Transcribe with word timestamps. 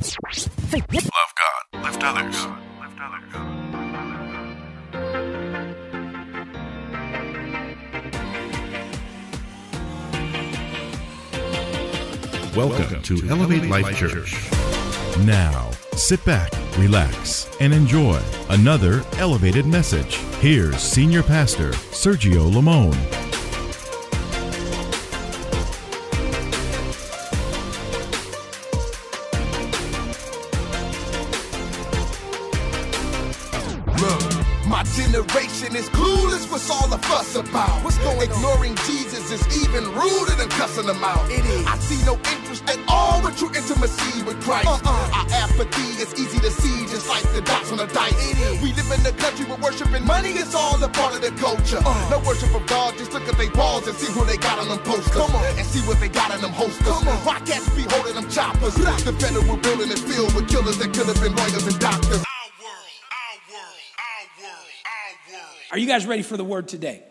Love 0.00 0.48
God. 0.72 1.84
Lift 1.84 2.02
others. 2.02 2.46
Lift 2.80 2.98
others. 3.02 3.34
Welcome 12.56 13.02
to 13.02 13.28
Elevate 13.28 13.66
Life 13.66 13.94
Church. 13.94 14.50
Now, 15.26 15.70
sit 15.92 16.24
back, 16.24 16.50
relax, 16.78 17.50
and 17.60 17.74
enjoy 17.74 18.22
another 18.48 19.04
elevated 19.18 19.66
message. 19.66 20.16
Here's 20.40 20.78
Senior 20.78 21.22
Pastor 21.22 21.72
Sergio 21.72 22.50
Lamone. 22.50 23.29
Ready 66.20 66.28
for 66.28 66.36
the 66.36 66.44
word 66.44 66.68
today? 66.68 67.02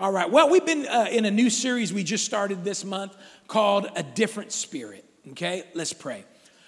All 0.00 0.10
right. 0.10 0.28
Well, 0.28 0.50
we've 0.50 0.66
been 0.66 0.84
uh, 0.84 1.06
in 1.08 1.24
a 1.24 1.30
new 1.30 1.50
series 1.50 1.92
we 1.92 2.02
just 2.02 2.24
started 2.24 2.64
this 2.64 2.84
month 2.84 3.14
called 3.46 3.86
A 3.94 4.02
Different 4.02 4.50
Spirit. 4.50 5.04
Okay, 5.30 5.62
let's 5.74 5.92
pray. 5.92 6.24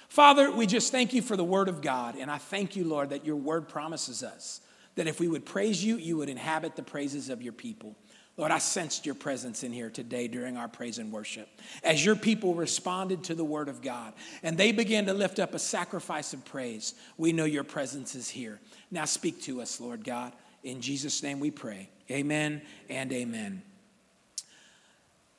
Father, 0.08 0.52
we 0.52 0.64
just 0.68 0.92
thank 0.92 1.12
you 1.12 1.22
for 1.22 1.36
the 1.36 1.42
word 1.42 1.68
of 1.68 1.82
God. 1.82 2.14
And 2.14 2.30
I 2.30 2.38
thank 2.38 2.76
you, 2.76 2.84
Lord, 2.84 3.10
that 3.10 3.26
your 3.26 3.34
word 3.34 3.68
promises 3.68 4.22
us 4.22 4.60
that 4.94 5.08
if 5.08 5.18
we 5.18 5.26
would 5.26 5.44
praise 5.44 5.84
you, 5.84 5.96
you 5.96 6.18
would 6.18 6.28
inhabit 6.28 6.76
the 6.76 6.84
praises 6.84 7.30
of 7.30 7.42
your 7.42 7.52
people. 7.52 7.96
Lord, 8.36 8.52
I 8.52 8.58
sensed 8.58 9.04
your 9.04 9.16
presence 9.16 9.64
in 9.64 9.72
here 9.72 9.90
today 9.90 10.28
during 10.28 10.56
our 10.56 10.68
praise 10.68 10.98
and 10.98 11.10
worship. 11.10 11.48
As 11.82 12.04
your 12.04 12.14
people 12.14 12.54
responded 12.54 13.24
to 13.24 13.34
the 13.34 13.44
word 13.44 13.68
of 13.68 13.82
God 13.82 14.14
and 14.44 14.56
they 14.56 14.70
began 14.70 15.06
to 15.06 15.14
lift 15.14 15.40
up 15.40 15.52
a 15.52 15.58
sacrifice 15.58 16.32
of 16.32 16.44
praise, 16.44 16.94
we 17.18 17.32
know 17.32 17.44
your 17.44 17.64
presence 17.64 18.14
is 18.14 18.28
here. 18.28 18.60
Now 18.92 19.04
speak 19.04 19.42
to 19.42 19.60
us, 19.60 19.80
Lord 19.80 20.04
God. 20.04 20.32
In 20.62 20.80
Jesus' 20.80 21.22
name 21.22 21.40
we 21.40 21.50
pray. 21.50 21.88
Amen 22.10 22.62
and 22.88 23.12
amen. 23.12 23.62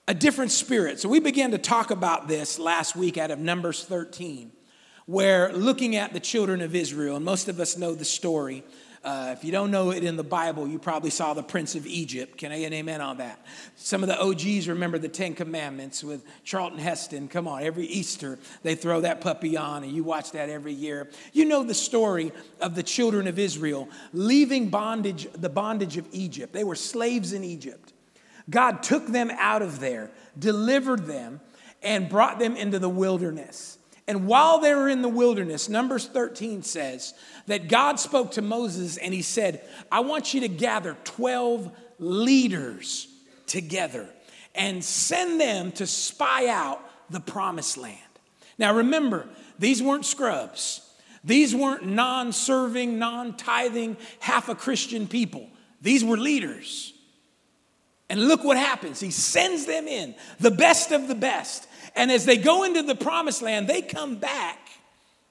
A 0.08 0.14
different 0.14 0.52
spirit. 0.52 1.00
So 1.00 1.08
we 1.08 1.20
began 1.20 1.52
to 1.52 1.58
talk 1.58 1.92
about 1.92 2.28
this 2.28 2.60
last 2.60 2.96
week 2.96 3.18
out 3.18 3.32
of 3.32 3.40
Numbers 3.40 3.84
13, 3.86 4.52
where 5.06 5.54
looking 5.54 5.96
at 5.96 6.12
the 6.12 6.20
children 6.20 6.62
of 6.62 6.76
Israel, 6.76 7.16
and 7.16 7.24
most 7.24 7.48
of 7.48 7.60
us 7.60 7.78
know 7.78 7.96
the 7.96 8.06
story 8.06 8.64
uh, 9.04 9.36
if 9.38 9.44
you 9.44 9.52
don't 9.52 9.70
know 9.70 9.92
it 9.92 10.04
in 10.04 10.16
the 10.16 10.24
Bible, 10.24 10.66
you 10.66 10.80
probably 10.80 11.10
saw 11.10 11.34
the 11.34 11.44
Prince 11.44 11.76
of 11.76 11.86
Egypt. 11.86 12.38
Can 12.38 12.54
I 12.54 12.60
get 12.60 12.68
an 12.68 12.74
amen 12.74 13.02
on 13.02 13.18
that? 13.18 13.46
Some 13.76 14.02
of 14.02 14.08
the 14.08 14.18
OGs 14.22 14.70
remember 14.70 14.98
the 14.98 15.10
Ten 15.10 15.34
Commandments 15.36 16.06
with 16.06 16.24
Charlton 16.46 16.80
Heston. 16.80 17.28
Come 17.28 17.46
on, 17.46 17.64
every 17.64 17.86
Easter 17.86 18.40
they 18.62 18.76
throw 18.76 19.02
that 19.02 19.20
puppy 19.20 19.58
on, 19.58 19.84
and 19.84 19.92
you 19.92 20.06
watch 20.06 20.32
that 20.32 20.50
every 20.50 20.72
year. 20.72 21.10
You 21.34 21.44
know 21.44 21.64
the 21.64 21.74
story 21.74 22.32
of 22.62 22.76
the 22.76 22.84
children 22.84 23.28
of 23.28 23.38
Israel 23.38 23.90
leaving 24.14 24.70
bondage, 24.70 25.28
the 25.34 25.50
bondage 25.50 25.98
of 25.98 26.08
Egypt. 26.14 26.54
They 26.54 26.64
were 26.64 26.76
slaves 26.76 27.34
in 27.34 27.44
Egypt. 27.44 27.92
God 28.50 28.84
took 28.84 29.08
them 29.08 29.32
out 29.38 29.62
of 29.62 29.80
there, 29.82 30.12
delivered 30.38 31.08
them, 31.08 31.42
and 31.82 32.08
brought 32.08 32.40
them 32.40 32.56
into 32.56 32.80
the 32.80 32.90
wilderness. 32.90 33.78
And 34.08 34.28
while 34.28 34.60
they 34.60 34.74
were 34.74 34.90
in 34.90 35.02
the 35.02 35.10
wilderness, 35.10 35.70
Numbers 35.70 36.08
13 36.08 36.64
says 36.64 37.14
that 37.48 37.70
God 37.70 38.00
spoke 38.00 38.32
to 38.32 38.42
Moses 38.42 38.98
and 38.98 39.14
he 39.14 39.22
said, 39.22 39.62
I 39.92 40.02
want 40.02 40.34
you 40.34 40.42
to 40.42 40.50
gather 40.50 40.98
12 41.06 41.72
leaders 42.00 43.08
together 43.48 44.10
and 44.56 44.84
send 44.84 45.40
them 45.40 45.72
to 45.74 45.88
spy 45.88 46.48
out 46.48 46.82
the 47.10 47.22
promised 47.22 47.78
land. 47.78 47.98
Now 48.58 48.76
remember, 48.76 49.28
these 49.58 49.82
weren't 49.82 50.06
scrubs. 50.06 50.82
These 51.24 51.56
weren't 51.56 51.86
non 51.86 52.34
serving, 52.34 53.00
non 53.00 53.38
tithing, 53.38 53.98
half 54.20 54.50
a 54.50 54.56
Christian 54.56 55.08
people. 55.08 55.50
These 55.82 56.04
were 56.04 56.18
leaders. 56.18 56.94
And 58.10 58.28
look 58.28 58.44
what 58.44 58.58
happens. 58.58 59.00
He 59.00 59.12
sends 59.12 59.66
them 59.66 59.88
in, 59.88 60.14
the 60.40 60.52
best 60.52 60.92
of 60.92 61.08
the 61.08 61.16
best. 61.16 61.68
And 61.96 62.12
as 62.12 62.26
they 62.26 62.38
go 62.38 62.64
into 62.64 62.84
the 62.84 62.96
promised 62.96 63.42
land, 63.42 63.68
they 63.68 63.82
come 63.82 64.16
back, 64.16 64.60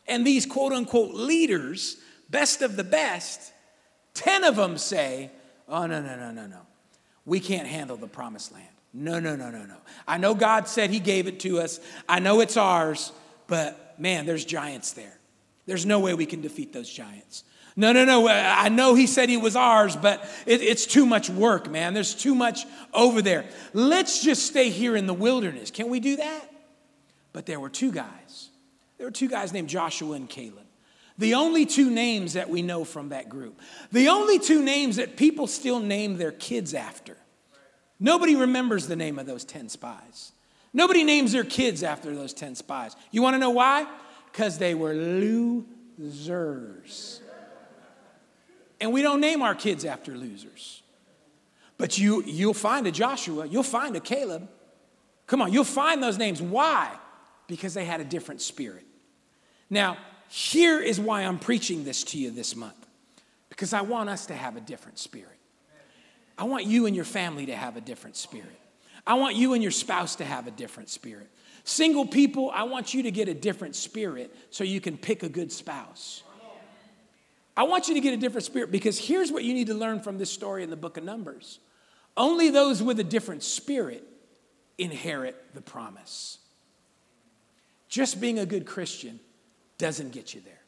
and 0.07 0.27
these 0.27 0.47
quote 0.47 0.73
unquote 0.73 1.15
leaders, 1.15 1.97
best 2.31 2.63
of 2.63 2.77
the 2.77 2.85
best, 2.85 3.53
10 4.15 4.45
of 4.45 4.57
them 4.57 4.79
say, 4.79 5.31
Oh, 5.69 5.87
no, 5.87 6.03
no, 6.03 6.17
no, 6.17 6.31
no, 6.31 6.47
no. 6.47 6.61
We 7.25 7.41
can't 7.41 7.67
handle 7.67 7.97
the 7.97 8.09
promised 8.09 8.53
land. 8.53 8.67
No, 8.93 9.21
no, 9.21 9.37
no, 9.37 9.51
no, 9.51 9.65
no. 9.65 9.77
I 10.07 10.19
know 10.19 10.35
God 10.35 10.69
said 10.69 10.91
He 10.91 10.99
gave 10.99 11.27
it 11.27 11.41
to 11.41 11.61
us, 11.61 11.81
I 12.09 12.19
know 12.19 12.41
it's 12.41 12.57
ours, 12.57 13.13
but 13.47 13.99
man, 13.99 14.27
there's 14.27 14.45
giants 14.45 14.93
there. 14.93 15.19
There's 15.67 15.87
no 15.87 16.01
way 16.01 16.15
we 16.15 16.27
can 16.27 16.41
defeat 16.41 16.73
those 16.73 16.91
giants. 16.91 17.45
No, 17.75 17.93
no, 17.93 18.05
no. 18.05 18.29
I 18.29 18.69
know 18.69 18.95
he 18.95 19.07
said 19.07 19.29
he 19.29 19.37
was 19.39 19.57
ours, 19.57 19.97
but 19.97 20.29
it, 20.45 20.61
it's 20.61 20.85
too 20.85 21.07
much 21.07 21.31
work, 21.31 21.71
man. 21.71 21.95
There's 21.95 22.15
too 22.15 22.35
much 22.35 22.67
over 22.93 23.23
there. 23.23 23.47
Let's 23.73 24.23
just 24.23 24.45
stay 24.45 24.69
here 24.69 24.95
in 24.95 25.07
the 25.07 25.15
wilderness. 25.15 25.71
Can 25.71 25.89
we 25.89 26.01
do 26.01 26.17
that? 26.17 26.52
But 27.33 27.47
there 27.47 27.61
were 27.61 27.71
two 27.71 27.93
guys. 27.93 28.51
There 28.99 29.07
were 29.07 29.13
two 29.13 29.29
guys 29.29 29.53
named 29.53 29.69
Joshua 29.69 30.15
and 30.15 30.29
Caleb. 30.29 30.67
The 31.19 31.35
only 31.35 31.67
two 31.67 31.91
names 31.91 32.33
that 32.35 32.49
we 32.49 32.63
know 32.63 32.85
from 32.85 33.11
that 33.11 33.29
group. 33.29 33.61
The 33.91 34.09
only 34.09 34.39
two 34.39 34.63
names 34.63 34.97
that 34.97 35.17
people 35.17 35.47
still 35.47 35.81
name 35.81 36.17
their 36.17 36.33
kids 36.33 36.75
after. 36.75 37.17
Nobody 38.01 38.35
remembers 38.35 38.87
the 38.87 38.97
name 38.97 39.19
of 39.19 39.27
those 39.27 39.45
10 39.45 39.69
spies. 39.69 40.33
Nobody 40.73 41.05
names 41.05 41.33
their 41.33 41.45
kids 41.45 41.83
after 41.83 42.15
those 42.15 42.33
10 42.33 42.55
spies. 42.55 42.97
You 43.11 43.23
want 43.23 43.35
to 43.35 43.39
know 43.39 43.51
why? 43.51 43.87
Because 44.33 44.59
they 44.59 44.75
were 44.75 44.95
losers. 44.95 45.61
And 48.81 48.93
we 48.93 49.03
don't 49.03 49.21
name 49.21 49.43
our 49.43 49.55
kids 49.55 49.85
after 49.85 50.17
losers. 50.17 50.83
But 51.79 51.99
you, 51.99 52.23
you'll 52.25 52.55
find 52.55 52.87
a 52.87 52.91
Joshua, 52.91 53.47
you'll 53.47 53.63
find 53.63 53.95
a 53.97 54.01
Caleb. 54.01 54.49
Come 55.27 55.43
on, 55.43 55.53
you'll 55.53 55.65
find 55.65 56.03
those 56.03 56.19
names. 56.19 56.43
Why? 56.43 56.97
Because 57.53 57.75
they 57.75 57.85
had 57.85 58.01
a 58.01 58.05
different 58.05 58.41
spirit. 58.41 58.87
Now, 59.69 59.99
here 60.31 60.81
is 60.81 60.99
why 60.99 61.21
I'm 61.21 61.39
preaching 61.39 61.85
this 61.85 62.03
to 62.05 62.19
you 62.19 62.31
this 62.31 62.57
month 62.57 62.87
because 63.51 63.75
I 63.75 63.83
want 63.83 64.09
us 64.09 64.25
to 64.27 64.35
have 64.35 64.57
a 64.57 64.61
different 64.63 64.99
spirit. 64.99 65.37
I 66.39 66.45
want 66.45 66.65
you 66.65 66.87
and 66.87 66.97
your 66.97 67.05
family 67.05 67.45
to 67.45 67.55
have 67.55 67.77
a 67.77 67.83
different 67.83 68.17
spirit. 68.17 68.59
I 69.07 69.15
want 69.15 69.37
you 69.37 69.53
and 69.53 69.63
your 69.63 69.71
spouse 69.71 70.17
to 70.17 70.25
have 70.25 70.47
a 70.47 70.51
different 70.51 70.89
spirit. 70.89 71.29
Single 71.65 72.07
people, 72.07 72.51
I 72.55 72.63
want 72.63 72.95
you 72.95 73.03
to 73.03 73.11
get 73.11 73.29
a 73.29 73.35
different 73.35 73.77
spirit 73.77 74.35
so 74.49 74.65
you 74.65 74.81
can 74.81 74.97
pick 74.97 75.23
a 75.23 75.29
good 75.29 75.53
spouse. 75.53 76.23
I 77.55 77.65
want 77.65 77.89
you 77.89 77.95
to 77.95 78.01
get 78.01 78.15
a 78.15 78.17
different 78.17 78.47
spirit 78.47 78.73
because 78.73 78.99
here's 78.99 79.31
what 79.31 79.45
you 79.45 79.53
need 79.53 79.67
to 79.67 79.75
learn 79.75 80.01
from 80.01 80.17
this 80.17 80.33
story 80.33 80.63
in 80.63 80.71
the 80.71 80.77
book 80.77 80.97
of 80.97 81.05
Numbers 81.05 81.59
only 82.17 82.49
those 82.49 82.83
with 82.83 82.99
a 82.99 83.05
different 83.05 83.43
spirit 83.43 84.07
inherit 84.79 85.55
the 85.55 85.61
promise. 85.61 86.39
Just 87.93 88.23
being 88.23 88.39
a 88.39 88.47
good 88.47 88.65
Christian 88.65 89.21
doesn't 89.77 90.13
get 90.13 90.33
you 90.33 90.41
there. 90.41 90.63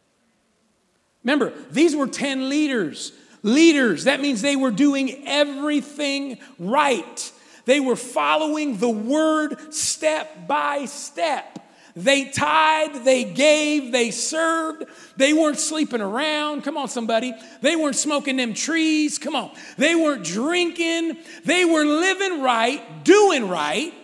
Remember, 1.23 1.55
these 1.71 1.97
were 1.97 2.07
10 2.07 2.51
leaders. 2.51 3.13
Leaders, 3.43 4.05
that 4.05 4.21
means 4.21 4.43
they 4.43 4.57
were 4.57 4.71
doing 4.71 5.27
everything 5.27 6.37
right. 6.59 7.33
They 7.65 7.81
were 7.81 7.97
following 7.97 8.77
the 8.77 8.91
word 8.91 9.73
step 9.73 10.47
by 10.47 10.85
step. 10.85 11.61
They 11.97 12.27
tithed, 12.27 13.07
they 13.07 13.25
gave, 13.25 13.91
they 13.91 14.11
served. 14.11 14.85
They 15.17 15.33
weren't 15.33 15.59
sleeping 15.59 16.03
around. 16.03 16.63
Come 16.63 16.77
on, 16.77 16.89
somebody. 16.89 17.33
They 17.63 17.75
weren't 17.75 17.97
smoking 17.97 18.37
them 18.37 18.53
trees. 18.53 19.19
Come 19.19 19.35
on. 19.35 19.51
They 19.79 19.95
weren't 19.95 20.25
drinking. 20.25 21.17
They 21.47 21.65
were 21.65 21.87
living 21.87 22.43
right, 22.43 23.03
doing 23.03 23.49
right, 23.49 23.95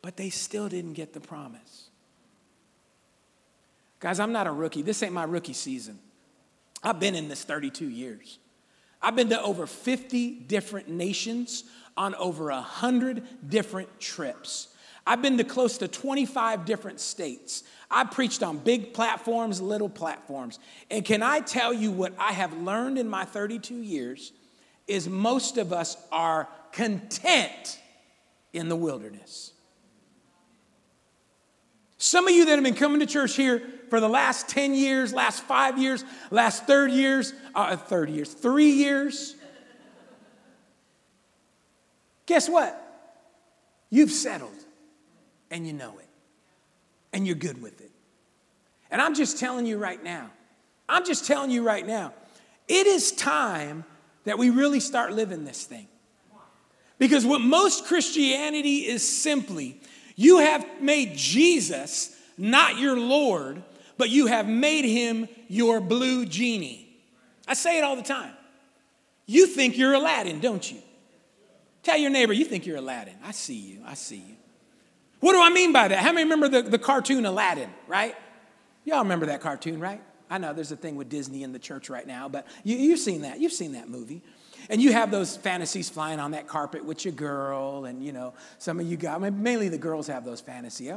but 0.00 0.16
they 0.16 0.30
still 0.30 0.68
didn't 0.68 0.92
get 0.92 1.12
the 1.12 1.20
promise. 1.20 1.69
Guys, 4.00 4.18
I'm 4.18 4.32
not 4.32 4.46
a 4.46 4.52
rookie. 4.52 4.82
This 4.82 5.02
ain't 5.02 5.12
my 5.12 5.24
rookie 5.24 5.52
season. 5.52 5.98
I've 6.82 6.98
been 6.98 7.14
in 7.14 7.28
this 7.28 7.44
32 7.44 7.88
years. 7.88 8.38
I've 9.02 9.14
been 9.14 9.28
to 9.28 9.40
over 9.40 9.66
50 9.66 10.30
different 10.40 10.88
nations 10.88 11.64
on 11.96 12.14
over 12.14 12.46
100 12.46 13.22
different 13.48 14.00
trips. 14.00 14.68
I've 15.06 15.22
been 15.22 15.38
to 15.38 15.44
close 15.44 15.78
to 15.78 15.88
25 15.88 16.64
different 16.64 17.00
states. 17.00 17.64
I 17.90 18.04
preached 18.04 18.42
on 18.42 18.58
big 18.58 18.94
platforms, 18.94 19.60
little 19.60 19.88
platforms. 19.88 20.58
And 20.90 21.04
can 21.04 21.22
I 21.22 21.40
tell 21.40 21.72
you 21.72 21.90
what 21.90 22.12
I 22.18 22.32
have 22.32 22.56
learned 22.56 22.98
in 22.98 23.08
my 23.08 23.24
32 23.24 23.74
years 23.74 24.32
is 24.86 25.08
most 25.08 25.58
of 25.58 25.72
us 25.72 25.96
are 26.12 26.48
content 26.72 27.80
in 28.52 28.68
the 28.68 28.76
wilderness. 28.76 29.52
Some 32.02 32.26
of 32.26 32.32
you 32.32 32.46
that 32.46 32.52
have 32.52 32.64
been 32.64 32.74
coming 32.74 33.00
to 33.00 33.06
church 33.06 33.36
here 33.36 33.62
for 33.90 34.00
the 34.00 34.08
last 34.08 34.48
10 34.48 34.74
years, 34.74 35.12
last 35.12 35.42
five 35.42 35.78
years, 35.78 36.02
last 36.30 36.66
third 36.66 36.90
years, 36.90 37.34
uh, 37.54 37.76
third 37.76 38.08
years, 38.08 38.32
three 38.32 38.70
years, 38.70 39.36
guess 42.24 42.48
what? 42.48 42.74
You've 43.90 44.10
settled 44.10 44.56
and 45.50 45.66
you 45.66 45.74
know 45.74 45.98
it 45.98 46.08
and 47.12 47.26
you're 47.26 47.36
good 47.36 47.60
with 47.60 47.82
it. 47.82 47.90
And 48.90 49.02
I'm 49.02 49.14
just 49.14 49.38
telling 49.38 49.66
you 49.66 49.76
right 49.76 50.02
now, 50.02 50.30
I'm 50.88 51.04
just 51.04 51.26
telling 51.26 51.50
you 51.50 51.62
right 51.62 51.86
now, 51.86 52.14
it 52.66 52.86
is 52.86 53.12
time 53.12 53.84
that 54.24 54.38
we 54.38 54.48
really 54.48 54.80
start 54.80 55.12
living 55.12 55.44
this 55.44 55.64
thing. 55.64 55.86
Because 56.98 57.26
what 57.26 57.42
most 57.42 57.84
Christianity 57.84 58.86
is 58.86 59.06
simply, 59.06 59.79
you 60.20 60.36
have 60.36 60.82
made 60.82 61.16
Jesus 61.16 62.14
not 62.36 62.76
your 62.76 62.94
Lord, 62.94 63.62
but 63.96 64.10
you 64.10 64.26
have 64.26 64.46
made 64.46 64.84
him 64.84 65.26
your 65.48 65.80
blue 65.80 66.26
genie. 66.26 66.94
I 67.48 67.54
say 67.54 67.78
it 67.78 67.84
all 67.84 67.96
the 67.96 68.02
time. 68.02 68.34
You 69.24 69.46
think 69.46 69.78
you're 69.78 69.94
Aladdin, 69.94 70.40
don't 70.40 70.70
you? 70.70 70.82
Tell 71.82 71.96
your 71.96 72.10
neighbor, 72.10 72.34
you 72.34 72.44
think 72.44 72.66
you're 72.66 72.76
Aladdin. 72.76 73.14
I 73.24 73.30
see 73.30 73.54
you. 73.54 73.80
I 73.86 73.94
see 73.94 74.16
you. 74.16 74.36
What 75.20 75.32
do 75.32 75.40
I 75.40 75.48
mean 75.48 75.72
by 75.72 75.88
that? 75.88 76.00
How 76.00 76.12
many 76.12 76.24
remember 76.24 76.48
the, 76.48 76.68
the 76.68 76.78
cartoon 76.78 77.24
Aladdin, 77.24 77.70
right? 77.88 78.14
Y'all 78.84 78.98
remember 78.98 79.24
that 79.24 79.40
cartoon, 79.40 79.80
right? 79.80 80.02
I 80.28 80.36
know 80.36 80.52
there's 80.52 80.70
a 80.70 80.76
thing 80.76 80.96
with 80.96 81.08
Disney 81.08 81.44
in 81.44 81.52
the 81.52 81.58
church 81.58 81.88
right 81.88 82.06
now, 82.06 82.28
but 82.28 82.46
you, 82.62 82.76
you've 82.76 83.00
seen 83.00 83.22
that. 83.22 83.40
You've 83.40 83.54
seen 83.54 83.72
that 83.72 83.88
movie. 83.88 84.20
And 84.70 84.80
you 84.80 84.92
have 84.92 85.10
those 85.10 85.36
fantasies 85.36 85.90
flying 85.90 86.20
on 86.20 86.30
that 86.30 86.46
carpet 86.46 86.84
with 86.84 87.04
your 87.04 87.12
girl, 87.12 87.86
and 87.86 88.04
you 88.04 88.12
know, 88.12 88.34
some 88.58 88.78
of 88.78 88.86
you 88.86 88.96
got, 88.96 89.20
mainly 89.20 89.68
the 89.68 89.76
girls 89.76 90.06
have 90.06 90.24
those 90.24 90.40
fantasies. 90.40 90.92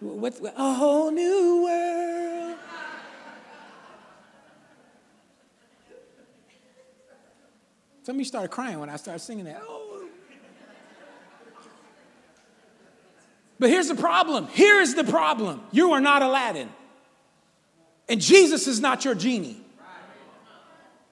What's 0.00 0.40
a 0.40 0.74
whole 0.74 1.12
new 1.12 1.62
world? 1.62 2.58
Some 8.02 8.16
of 8.16 8.18
you 8.18 8.24
started 8.24 8.50
crying 8.50 8.80
when 8.80 8.90
I 8.90 8.96
started 8.96 9.20
singing 9.20 9.44
that. 9.44 9.62
Oh. 9.62 9.78
But 13.60 13.70
here's 13.70 13.86
the 13.86 13.94
problem. 13.94 14.48
Here 14.48 14.80
is 14.80 14.96
the 14.96 15.04
problem. 15.04 15.62
You 15.70 15.92
are 15.92 16.00
not 16.00 16.22
Aladdin. 16.22 16.68
And 18.08 18.20
Jesus 18.20 18.66
is 18.66 18.80
not 18.80 19.04
your 19.04 19.14
genie. 19.14 19.60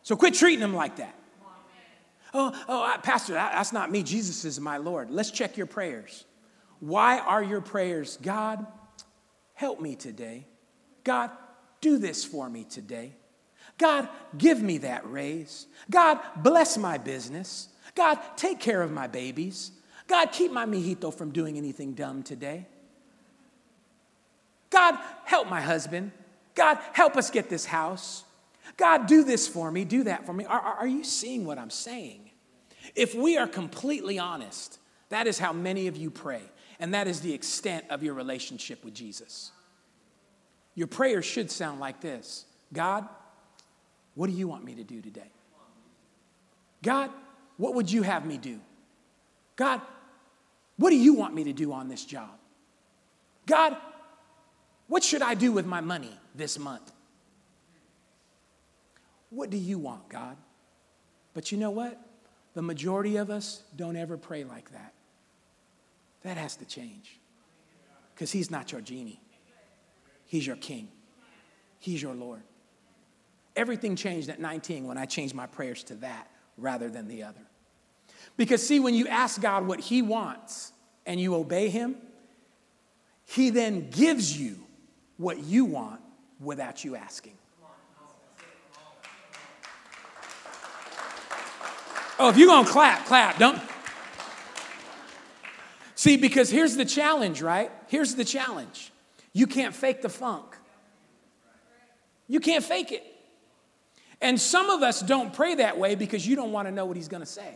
So 0.03 0.17
quit 0.17 0.35
treating 0.35 0.65
him 0.65 0.75
like 0.75 0.97
that. 0.97 1.15
Oh, 2.33 2.53
oh, 2.69 2.97
Pastor, 3.03 3.35
that's 3.35 3.73
not 3.73 3.91
me. 3.91 4.03
Jesus 4.03 4.45
is 4.45 4.61
my 4.61 4.77
Lord. 4.77 5.11
Let's 5.11 5.31
check 5.31 5.57
your 5.57 5.67
prayers. 5.67 6.25
Why 6.81 7.19
are 7.19 7.43
your 7.43 7.61
prayers, 7.61 8.19
God, 8.23 8.67
help 9.55 9.81
me 9.81 9.97
today? 9.97 10.47
God, 11.05 11.31
do 11.81 11.99
this 11.99 12.25
for 12.25 12.49
me 12.49 12.65
today. 12.65 13.13
God, 13.79 14.09
give 14.37 14.63
me 14.63 14.79
that 14.79 15.11
raise. 15.11 15.67
God, 15.91 16.19
bless 16.37 16.77
my 16.77 16.99
business. 16.99 17.69
God, 17.95 18.19
take 18.37 18.61
care 18.61 18.83
of 18.83 18.93
my 18.93 19.07
babies. 19.07 19.73
God, 20.07 20.33
keep 20.33 20.53
my 20.53 20.67
mijito 20.67 21.13
from 21.13 21.31
doing 21.31 21.57
anything 21.57 21.95
dumb 21.95 22.23
today. 22.23 22.67
God, 24.71 24.99
help 25.25 25.49
my 25.49 25.61
husband. 25.61 26.13
God, 26.55 26.79
help 26.93 27.17
us 27.17 27.31
get 27.31 27.49
this 27.49 27.65
house. 27.65 28.25
God, 28.77 29.07
do 29.07 29.25
this 29.25 29.49
for 29.49 29.71
me, 29.71 29.85
do 29.85 30.05
that 30.05 30.27
for 30.27 30.33
me. 30.33 30.45
Are, 30.45 30.61
are 30.61 30.87
you 30.87 31.05
seeing 31.05 31.45
what 31.45 31.59
I'm 31.59 31.71
saying? 31.71 32.31
If 32.95 33.15
we 33.15 33.37
are 33.37 33.47
completely 33.47 34.19
honest, 34.19 34.79
that 35.11 35.27
is 35.27 35.39
how 35.39 35.53
many 35.53 35.87
of 35.87 35.97
you 35.97 36.11
pray, 36.11 36.43
and 36.79 36.95
that 36.95 37.07
is 37.07 37.21
the 37.21 37.33
extent 37.33 37.85
of 37.91 38.03
your 38.03 38.15
relationship 38.15 38.85
with 38.85 38.95
Jesus. 38.95 39.53
Your 40.75 40.87
prayer 40.87 41.21
should 41.23 41.51
sound 41.51 41.81
like 41.81 42.01
this 42.01 42.47
God, 42.73 43.09
what 44.15 44.29
do 44.29 44.37
you 44.37 44.49
want 44.49 44.65
me 44.65 44.75
to 44.77 44.85
do 44.85 45.01
today? 45.01 45.31
God, 46.83 47.11
what 47.57 47.75
would 47.75 47.91
you 47.91 48.03
have 48.03 48.25
me 48.25 48.39
do? 48.39 48.61
God, 49.57 49.83
what 50.77 50.91
do 50.91 50.97
you 50.97 51.13
want 51.13 51.35
me 51.35 51.45
to 51.45 51.53
do 51.53 51.73
on 51.73 51.89
this 51.89 52.05
job? 52.05 52.31
God, 53.47 53.77
what 54.87 55.05
should 55.05 55.23
I 55.23 55.35
do 55.35 55.53
with 55.53 55.67
my 55.67 55.81
money 55.81 56.19
this 56.35 56.59
month? 56.59 56.91
What 59.31 59.51
do 59.51 59.57
you 59.57 59.79
want, 59.79 60.09
God? 60.09 60.37
But 61.35 61.53
you 61.53 61.59
know 61.59 61.71
what? 61.71 61.99
The 62.55 62.63
majority 62.63 63.17
of 63.17 63.31
us 63.31 63.63
don't 63.77 63.97
ever 63.97 64.17
pray 64.17 64.45
like 64.45 64.71
that. 64.73 64.93
That 66.23 66.37
has 66.37 66.57
to 66.57 66.65
change. 66.65 67.19
Because 68.15 68.33
He's 68.33 68.51
not 68.51 68.73
your 68.73 68.81
genie, 68.81 69.21
He's 70.27 70.47
your 70.47 70.57
King, 70.57 70.89
He's 71.79 72.03
your 72.03 72.15
Lord. 72.15 72.43
Everything 73.57 73.97
changed 73.97 74.29
at 74.29 74.41
19 74.41 74.87
when 74.87 74.97
I 74.97 75.07
changed 75.07 75.35
my 75.35 75.47
prayers 75.47 75.83
to 75.85 75.95
that 75.97 76.29
rather 76.57 76.89
than 76.89 77.09
the 77.09 77.23
other. 77.23 77.41
Because, 78.37 78.67
see, 78.67 78.81
when 78.81 78.95
you 78.95 79.09
ask 79.09 79.41
God 79.41 79.67
what 79.67 79.81
He 79.81 80.03
wants 80.03 80.73
and 81.07 81.19
you 81.21 81.35
obey 81.35 81.69
Him, 81.69 81.97
He 83.27 83.51
then 83.51 83.91
gives 83.91 84.39
you 84.39 84.59
what 85.17 85.39
you 85.39 85.65
want 85.65 86.01
without 86.41 86.85
you 86.85 86.97
asking. 86.97 87.35
Oh, 92.23 92.29
if 92.29 92.37
you're 92.37 92.49
going 92.49 92.67
to 92.67 92.71
clap, 92.71 93.07
clap. 93.07 93.39
Don't. 93.39 93.59
See, 95.95 96.19
because 96.19 96.51
here's 96.51 96.77
the 96.77 96.85
challenge, 96.85 97.41
right? 97.41 97.73
Here's 97.89 98.15
the 98.15 98.27
challenge. 98.27 98.93
You 99.33 99.47
can't 99.47 99.75
fake 99.75 100.03
the 100.03 100.11
funk. 100.11 100.55
You 102.29 102.39
can't 102.41 102.63
fake 102.63 102.93
it. 102.93 103.03
And 104.21 104.39
some 104.39 104.69
of 104.69 104.83
us 104.83 105.01
don't 105.01 105.33
pray 105.33 105.55
that 105.57 105.79
way 105.79 105.95
because 105.95 106.27
you 106.27 106.37
don't 106.37 106.53
want 106.53 106.69
to 106.69 106.73
know 106.73 106.85
what 106.85 106.99
he's 106.99 107.09
going 107.09 107.23
to 107.23 107.27
say. 107.27 107.55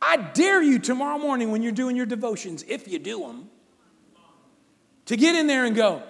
I 0.00 0.16
dare 0.16 0.62
you 0.62 0.78
tomorrow 0.78 1.18
morning 1.18 1.50
when 1.50 1.64
you're 1.64 1.72
doing 1.72 1.96
your 1.96 2.06
devotions, 2.06 2.64
if 2.68 2.86
you 2.86 3.00
do 3.00 3.20
them, 3.26 3.50
to 5.06 5.16
get 5.16 5.34
in 5.34 5.48
there 5.48 5.64
and 5.64 5.74
go, 5.74 6.00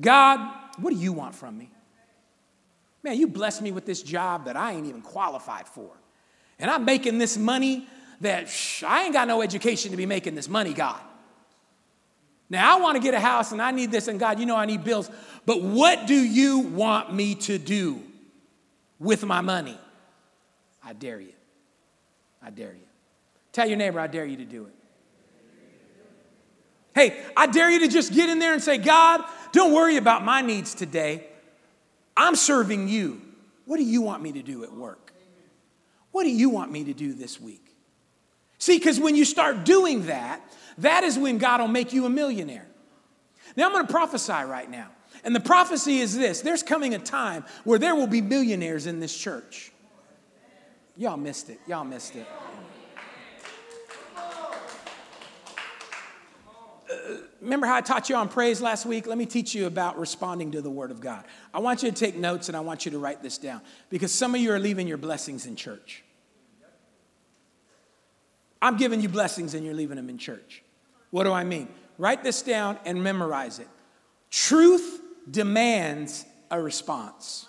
God, 0.00 0.40
what 0.78 0.94
do 0.94 0.96
you 0.96 1.12
want 1.12 1.34
from 1.34 1.58
me? 1.58 1.70
Man, 3.02 3.18
you 3.18 3.28
blessed 3.28 3.60
me 3.60 3.70
with 3.70 3.84
this 3.84 4.02
job 4.02 4.46
that 4.46 4.56
I 4.56 4.72
ain't 4.72 4.86
even 4.86 5.02
qualified 5.02 5.68
for 5.68 5.90
and 6.62 6.70
I'm 6.70 6.84
making 6.84 7.18
this 7.18 7.36
money 7.36 7.88
that 8.20 8.48
shh, 8.48 8.84
I 8.84 9.02
ain't 9.02 9.12
got 9.12 9.26
no 9.26 9.42
education 9.42 9.90
to 9.90 9.96
be 9.96 10.06
making 10.06 10.36
this 10.36 10.48
money, 10.48 10.72
God. 10.72 11.00
Now, 12.48 12.76
I 12.76 12.80
want 12.80 12.96
to 12.96 13.02
get 13.02 13.14
a 13.14 13.20
house 13.20 13.50
and 13.50 13.60
I 13.60 13.72
need 13.72 13.90
this, 13.90 14.06
and 14.06 14.18
God, 14.20 14.38
you 14.38 14.46
know 14.46 14.56
I 14.56 14.64
need 14.64 14.84
bills, 14.84 15.10
but 15.44 15.60
what 15.60 16.06
do 16.06 16.14
you 16.14 16.60
want 16.60 17.12
me 17.12 17.34
to 17.34 17.58
do 17.58 18.00
with 19.00 19.24
my 19.24 19.40
money? 19.40 19.76
I 20.84 20.92
dare 20.92 21.20
you. 21.20 21.32
I 22.40 22.50
dare 22.50 22.72
you. 22.72 22.86
Tell 23.50 23.66
your 23.66 23.76
neighbor, 23.76 23.98
I 23.98 24.06
dare 24.06 24.24
you 24.24 24.36
to 24.36 24.44
do 24.44 24.66
it. 24.66 24.74
Hey, 26.94 27.24
I 27.36 27.48
dare 27.48 27.70
you 27.70 27.80
to 27.80 27.88
just 27.88 28.12
get 28.12 28.28
in 28.28 28.38
there 28.38 28.52
and 28.52 28.62
say, 28.62 28.78
God, 28.78 29.22
don't 29.50 29.72
worry 29.72 29.96
about 29.96 30.24
my 30.24 30.42
needs 30.42 30.74
today. 30.74 31.26
I'm 32.16 32.36
serving 32.36 32.88
you. 32.88 33.20
What 33.64 33.78
do 33.78 33.82
you 33.82 34.00
want 34.00 34.22
me 34.22 34.30
to 34.32 34.42
do 34.42 34.62
at 34.62 34.72
work? 34.72 35.11
What 36.12 36.24
do 36.24 36.30
you 36.30 36.50
want 36.50 36.70
me 36.70 36.84
to 36.84 36.94
do 36.94 37.12
this 37.14 37.40
week? 37.40 37.74
See, 38.58 38.78
because 38.78 39.00
when 39.00 39.16
you 39.16 39.24
start 39.24 39.64
doing 39.64 40.06
that, 40.06 40.40
that 40.78 41.02
is 41.02 41.18
when 41.18 41.38
God 41.38 41.60
will 41.60 41.68
make 41.68 41.92
you 41.92 42.06
a 42.06 42.10
millionaire. 42.10 42.66
Now, 43.56 43.66
I'm 43.66 43.72
going 43.72 43.86
to 43.86 43.92
prophesy 43.92 44.32
right 44.32 44.70
now. 44.70 44.88
And 45.24 45.34
the 45.34 45.40
prophecy 45.40 45.98
is 45.98 46.16
this 46.16 46.40
there's 46.40 46.62
coming 46.62 46.94
a 46.94 46.98
time 46.98 47.44
where 47.64 47.78
there 47.78 47.94
will 47.94 48.06
be 48.06 48.20
millionaires 48.20 48.86
in 48.86 49.00
this 49.00 49.16
church. 49.16 49.72
Y'all 50.96 51.16
missed 51.16 51.50
it. 51.50 51.60
Y'all 51.66 51.84
missed 51.84 52.16
it. 52.16 52.26
Remember 57.42 57.66
how 57.66 57.74
I 57.74 57.80
taught 57.80 58.08
you 58.08 58.16
on 58.16 58.28
praise 58.28 58.60
last 58.60 58.86
week? 58.86 59.06
Let 59.06 59.18
me 59.18 59.26
teach 59.26 59.54
you 59.54 59.66
about 59.66 59.98
responding 59.98 60.52
to 60.52 60.62
the 60.62 60.70
Word 60.70 60.90
of 60.90 61.00
God. 61.00 61.24
I 61.52 61.58
want 61.58 61.82
you 61.82 61.90
to 61.90 61.96
take 61.96 62.16
notes 62.16 62.48
and 62.48 62.56
I 62.56 62.60
want 62.60 62.84
you 62.84 62.92
to 62.92 62.98
write 62.98 63.22
this 63.22 63.36
down 63.36 63.60
because 63.90 64.12
some 64.12 64.34
of 64.34 64.40
you 64.40 64.52
are 64.52 64.58
leaving 64.58 64.86
your 64.86 64.96
blessings 64.96 65.46
in 65.46 65.56
church. 65.56 66.04
I'm 68.60 68.76
giving 68.76 69.00
you 69.00 69.08
blessings 69.08 69.54
and 69.54 69.64
you're 69.64 69.74
leaving 69.74 69.96
them 69.96 70.08
in 70.08 70.18
church. 70.18 70.62
What 71.10 71.24
do 71.24 71.32
I 71.32 71.42
mean? 71.42 71.68
Write 71.98 72.22
this 72.22 72.42
down 72.42 72.78
and 72.84 73.02
memorize 73.02 73.58
it. 73.58 73.68
Truth 74.30 75.00
demands 75.28 76.24
a 76.50 76.60
response. 76.60 77.48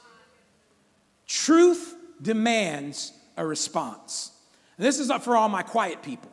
Truth 1.27 1.95
demands 2.21 3.13
a 3.37 3.45
response. 3.45 4.31
And 4.77 4.85
this 4.85 4.99
is 4.99 5.11
up 5.11 5.23
for 5.23 5.37
all 5.37 5.49
my 5.49 5.61
quiet 5.61 6.01
people. 6.01 6.31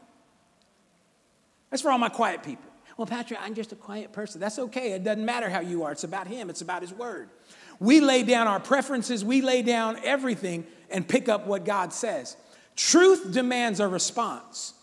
That's 1.68 1.82
for 1.82 1.90
all 1.90 1.98
my 1.98 2.08
quiet 2.08 2.42
people. 2.42 2.69
Well, 3.00 3.06
Patrick, 3.06 3.40
I'm 3.42 3.54
just 3.54 3.72
a 3.72 3.76
quiet 3.76 4.12
person. 4.12 4.42
That's 4.42 4.58
okay. 4.58 4.92
It 4.92 5.04
doesn't 5.04 5.24
matter 5.24 5.48
how 5.48 5.60
you 5.60 5.84
are. 5.84 5.92
It's 5.92 6.04
about 6.04 6.26
Him, 6.26 6.50
it's 6.50 6.60
about 6.60 6.82
His 6.82 6.92
Word. 6.92 7.30
We 7.78 8.02
lay 8.02 8.24
down 8.24 8.46
our 8.46 8.60
preferences, 8.60 9.24
we 9.24 9.40
lay 9.40 9.62
down 9.62 9.96
everything 10.04 10.66
and 10.90 11.08
pick 11.08 11.26
up 11.26 11.46
what 11.46 11.64
God 11.64 11.94
says. 11.94 12.36
Truth 12.76 13.32
demands 13.32 13.80
a 13.80 13.88
response. 13.88 14.74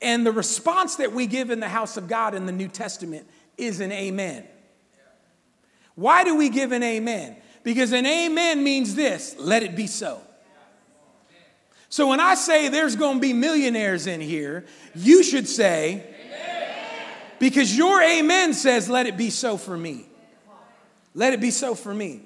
And 0.00 0.24
the 0.24 0.30
response 0.30 0.94
that 0.96 1.10
we 1.10 1.26
give 1.26 1.50
in 1.50 1.58
the 1.58 1.68
house 1.68 1.96
of 1.96 2.06
God 2.06 2.36
in 2.36 2.46
the 2.46 2.52
New 2.52 2.68
Testament 2.68 3.26
is 3.58 3.80
an 3.80 3.90
amen. 3.90 4.44
Why 5.96 6.22
do 6.22 6.36
we 6.36 6.50
give 6.50 6.70
an 6.70 6.84
amen? 6.84 7.34
Because 7.64 7.90
an 7.90 8.06
amen 8.06 8.62
means 8.62 8.94
this 8.94 9.34
let 9.36 9.64
it 9.64 9.74
be 9.74 9.88
so. 9.88 10.20
So 11.88 12.06
when 12.06 12.20
I 12.20 12.36
say 12.36 12.68
there's 12.68 12.94
going 12.94 13.16
to 13.16 13.20
be 13.20 13.32
millionaires 13.32 14.06
in 14.06 14.20
here, 14.20 14.64
you 14.94 15.24
should 15.24 15.48
say, 15.48 16.13
because 17.44 17.76
your 17.76 18.02
amen 18.02 18.54
says, 18.54 18.88
let 18.88 19.06
it 19.06 19.18
be 19.18 19.28
so 19.28 19.58
for 19.58 19.76
me. 19.76 20.06
Let 21.12 21.34
it 21.34 21.42
be 21.42 21.50
so 21.50 21.74
for 21.74 21.92
me. 21.92 22.22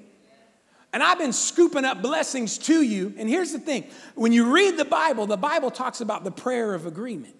And 0.93 1.03
I've 1.03 1.19
been 1.19 1.33
scooping 1.33 1.83
up 1.83 2.01
blessings 2.01 2.57
to 2.59 2.81
you. 2.81 3.13
And 3.17 3.27
here's 3.27 3.51
the 3.51 3.59
thing 3.59 3.83
when 4.15 4.31
you 4.31 4.53
read 4.53 4.77
the 4.77 4.85
Bible, 4.85 5.27
the 5.27 5.35
Bible 5.35 5.71
talks 5.71 5.99
about 5.99 6.23
the 6.23 6.31
prayer 6.31 6.73
of 6.73 6.85
agreement. 6.85 7.35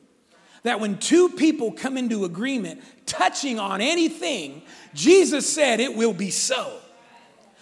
That 0.63 0.81
when 0.81 0.98
two 0.98 1.29
people 1.29 1.71
come 1.71 1.95
into 1.98 2.25
agreement 2.25 2.83
touching 3.05 3.59
on 3.59 3.79
anything, 3.79 4.62
Jesus 4.93 5.48
said 5.48 5.79
it 5.79 5.95
will 5.95 6.12
be 6.12 6.31
so. 6.31 6.79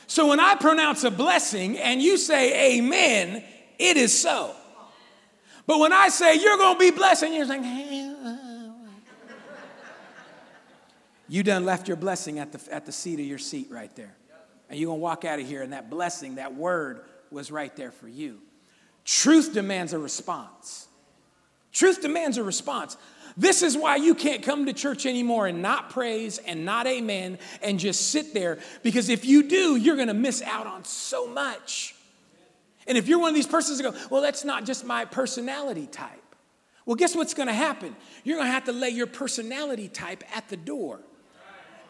So 0.08 0.30
when 0.30 0.40
I 0.40 0.56
pronounce 0.56 1.04
a 1.04 1.12
blessing 1.12 1.78
and 1.78 2.02
you 2.02 2.18
say 2.18 2.76
amen, 2.76 3.44
it 3.78 3.98
is 3.98 4.20
so. 4.20 4.56
But 5.68 5.78
when 5.78 5.94
I 5.94 6.10
say 6.10 6.34
you're 6.34 6.58
going 6.58 6.74
to 6.74 6.80
be 6.80 6.90
blessed 6.90 7.22
and 7.22 7.36
you're 7.36 7.46
like, 7.46 7.62
you 11.28 11.44
done 11.44 11.66
left 11.66 11.88
your 11.88 11.98
blessing 11.98 12.40
at 12.40 12.52
the, 12.52 12.74
at 12.74 12.86
the 12.86 12.92
seat 12.92 13.20
of 13.20 13.26
your 13.26 13.38
seat 13.38 13.68
right 13.70 13.94
there. 13.96 14.16
And 14.70 14.80
you're 14.80 14.88
going 14.88 15.00
to 15.00 15.04
walk 15.04 15.26
out 15.26 15.40
of 15.40 15.48
here, 15.48 15.62
and 15.62 15.74
that 15.74 15.90
blessing, 15.90 16.36
that 16.36 16.56
word 16.56 17.02
was 17.32 17.52
right 17.52 17.74
there 17.76 17.92
for 17.92 18.08
you. 18.08 18.40
Truth 19.06 19.54
demands 19.54 19.94
a 19.94 20.00
response. 20.00 20.88
Truth 21.72 22.02
demands 22.02 22.38
a 22.38 22.44
response. 22.44 22.98
This 23.38 23.62
is 23.62 23.78
why 23.78 23.98
you 23.98 24.16
can't 24.16 24.42
come 24.42 24.66
to 24.66 24.74
church 24.74 25.06
anymore 25.06 25.48
and 25.48 25.62
not 25.62 25.92
praise 25.92 26.40
and 26.40 26.66
not 26.66 26.88
amen 26.88 27.38
and 27.62 27.80
just 27.80 28.10
sit 28.10 28.34
there 28.34 28.58
because 28.82 29.10
if 29.10 29.26
you 29.26 29.44
do, 29.44 29.76
you're 29.76 29.96
going 29.96 30.08
to 30.08 30.14
miss 30.16 30.42
out 30.42 30.66
on 30.66 30.84
so 30.84 31.28
much. 31.28 31.94
And 32.88 32.98
if 32.98 33.08
you're 33.08 33.20
one 33.20 33.30
of 33.30 33.36
these 33.36 33.48
persons 33.48 33.78
that 33.78 33.84
go, 33.84 33.98
well, 34.10 34.22
that's 34.22 34.44
not 34.44 34.66
just 34.66 34.86
my 34.86 35.06
personality 35.06 35.86
type. 35.86 36.10
Well, 36.86 36.96
guess 36.96 37.16
what's 37.16 37.34
going 37.34 37.48
to 37.48 37.54
happen? 37.54 37.96
You're 38.24 38.38
going 38.38 38.48
to 38.48 38.54
have 38.54 38.64
to 38.66 38.72
lay 38.72 38.90
your 38.90 39.08
personality 39.08 39.88
type 39.88 40.24
at 40.36 40.50
the 40.50 40.58
door. 40.58 41.02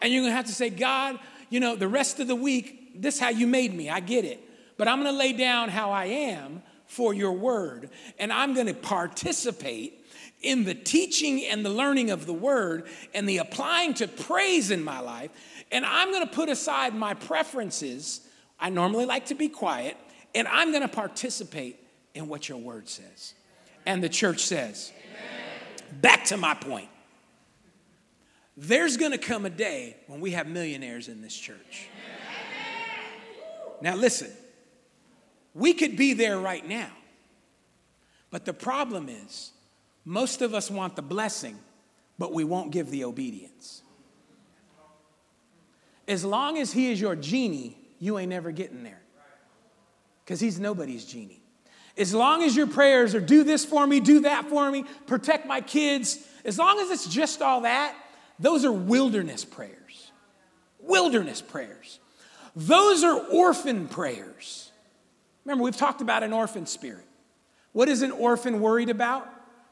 And 0.00 0.12
you're 0.12 0.22
going 0.22 0.32
to 0.32 0.36
have 0.36 0.46
to 0.46 0.52
say, 0.52 0.70
God, 0.70 1.18
you 1.50 1.60
know, 1.60 1.76
the 1.76 1.88
rest 1.88 2.20
of 2.20 2.26
the 2.28 2.36
week, 2.36 3.00
this 3.00 3.16
is 3.16 3.20
how 3.20 3.30
you 3.30 3.46
made 3.46 3.74
me. 3.74 3.90
I 3.90 4.00
get 4.00 4.24
it. 4.24 4.40
But 4.76 4.88
I'm 4.88 5.02
going 5.02 5.12
to 5.12 5.18
lay 5.18 5.32
down 5.32 5.68
how 5.68 5.90
I 5.90 6.06
am 6.06 6.62
for 6.86 7.12
your 7.12 7.32
word. 7.32 7.90
And 8.18 8.32
I'm 8.32 8.54
going 8.54 8.66
to 8.66 8.74
participate 8.74 10.04
in 10.40 10.64
the 10.64 10.74
teaching 10.74 11.44
and 11.44 11.64
the 11.64 11.70
learning 11.70 12.10
of 12.10 12.26
the 12.26 12.32
word 12.32 12.86
and 13.12 13.28
the 13.28 13.38
applying 13.38 13.94
to 13.94 14.08
praise 14.08 14.70
in 14.70 14.82
my 14.82 15.00
life. 15.00 15.30
And 15.70 15.84
I'm 15.84 16.12
going 16.12 16.26
to 16.26 16.32
put 16.32 16.48
aside 16.48 16.94
my 16.94 17.14
preferences. 17.14 18.20
I 18.58 18.70
normally 18.70 19.04
like 19.04 19.26
to 19.26 19.34
be 19.34 19.48
quiet. 19.48 19.96
And 20.34 20.46
I'm 20.48 20.70
going 20.70 20.82
to 20.82 20.88
participate 20.88 21.82
in 22.14 22.28
what 22.28 22.48
your 22.48 22.58
word 22.58 22.88
says. 22.88 23.34
And 23.86 24.02
the 24.02 24.08
church 24.08 24.44
says, 24.44 24.92
Amen. 25.10 26.00
back 26.00 26.24
to 26.26 26.36
my 26.36 26.54
point. 26.54 26.88
There's 28.60 28.96
going 28.96 29.12
to 29.12 29.18
come 29.18 29.46
a 29.46 29.50
day 29.50 29.96
when 30.08 30.20
we 30.20 30.32
have 30.32 30.48
millionaires 30.48 31.06
in 31.06 31.22
this 31.22 31.34
church. 31.36 31.86
Now, 33.80 33.94
listen, 33.94 34.32
we 35.54 35.72
could 35.72 35.96
be 35.96 36.12
there 36.12 36.40
right 36.40 36.66
now. 36.66 36.90
But 38.32 38.44
the 38.44 38.52
problem 38.52 39.08
is, 39.08 39.52
most 40.04 40.42
of 40.42 40.54
us 40.54 40.72
want 40.72 40.96
the 40.96 41.02
blessing, 41.02 41.56
but 42.18 42.34
we 42.34 42.42
won't 42.42 42.72
give 42.72 42.90
the 42.90 43.04
obedience. 43.04 43.82
As 46.08 46.24
long 46.24 46.58
as 46.58 46.72
he 46.72 46.90
is 46.90 47.00
your 47.00 47.14
genie, 47.14 47.78
you 48.00 48.18
ain't 48.18 48.30
never 48.30 48.50
getting 48.50 48.82
there. 48.82 49.02
Because 50.24 50.40
he's 50.40 50.58
nobody's 50.58 51.04
genie. 51.04 51.40
As 51.96 52.12
long 52.12 52.42
as 52.42 52.56
your 52.56 52.66
prayers 52.66 53.14
are 53.14 53.20
do 53.20 53.44
this 53.44 53.64
for 53.64 53.86
me, 53.86 54.00
do 54.00 54.20
that 54.22 54.46
for 54.48 54.68
me, 54.68 54.84
protect 55.06 55.46
my 55.46 55.60
kids, 55.60 56.18
as 56.44 56.58
long 56.58 56.80
as 56.80 56.90
it's 56.90 57.06
just 57.06 57.40
all 57.40 57.60
that, 57.60 57.94
those 58.38 58.64
are 58.64 58.72
wilderness 58.72 59.44
prayers. 59.44 60.12
Wilderness 60.80 61.42
prayers. 61.42 61.98
Those 62.54 63.04
are 63.04 63.18
orphan 63.18 63.88
prayers. 63.88 64.70
Remember, 65.44 65.64
we've 65.64 65.76
talked 65.76 66.00
about 66.00 66.22
an 66.22 66.32
orphan 66.32 66.66
spirit. 66.66 67.04
What 67.72 67.88
is 67.88 68.02
an 68.02 68.12
orphan 68.12 68.60
worried 68.60 68.90
about? 68.90 69.28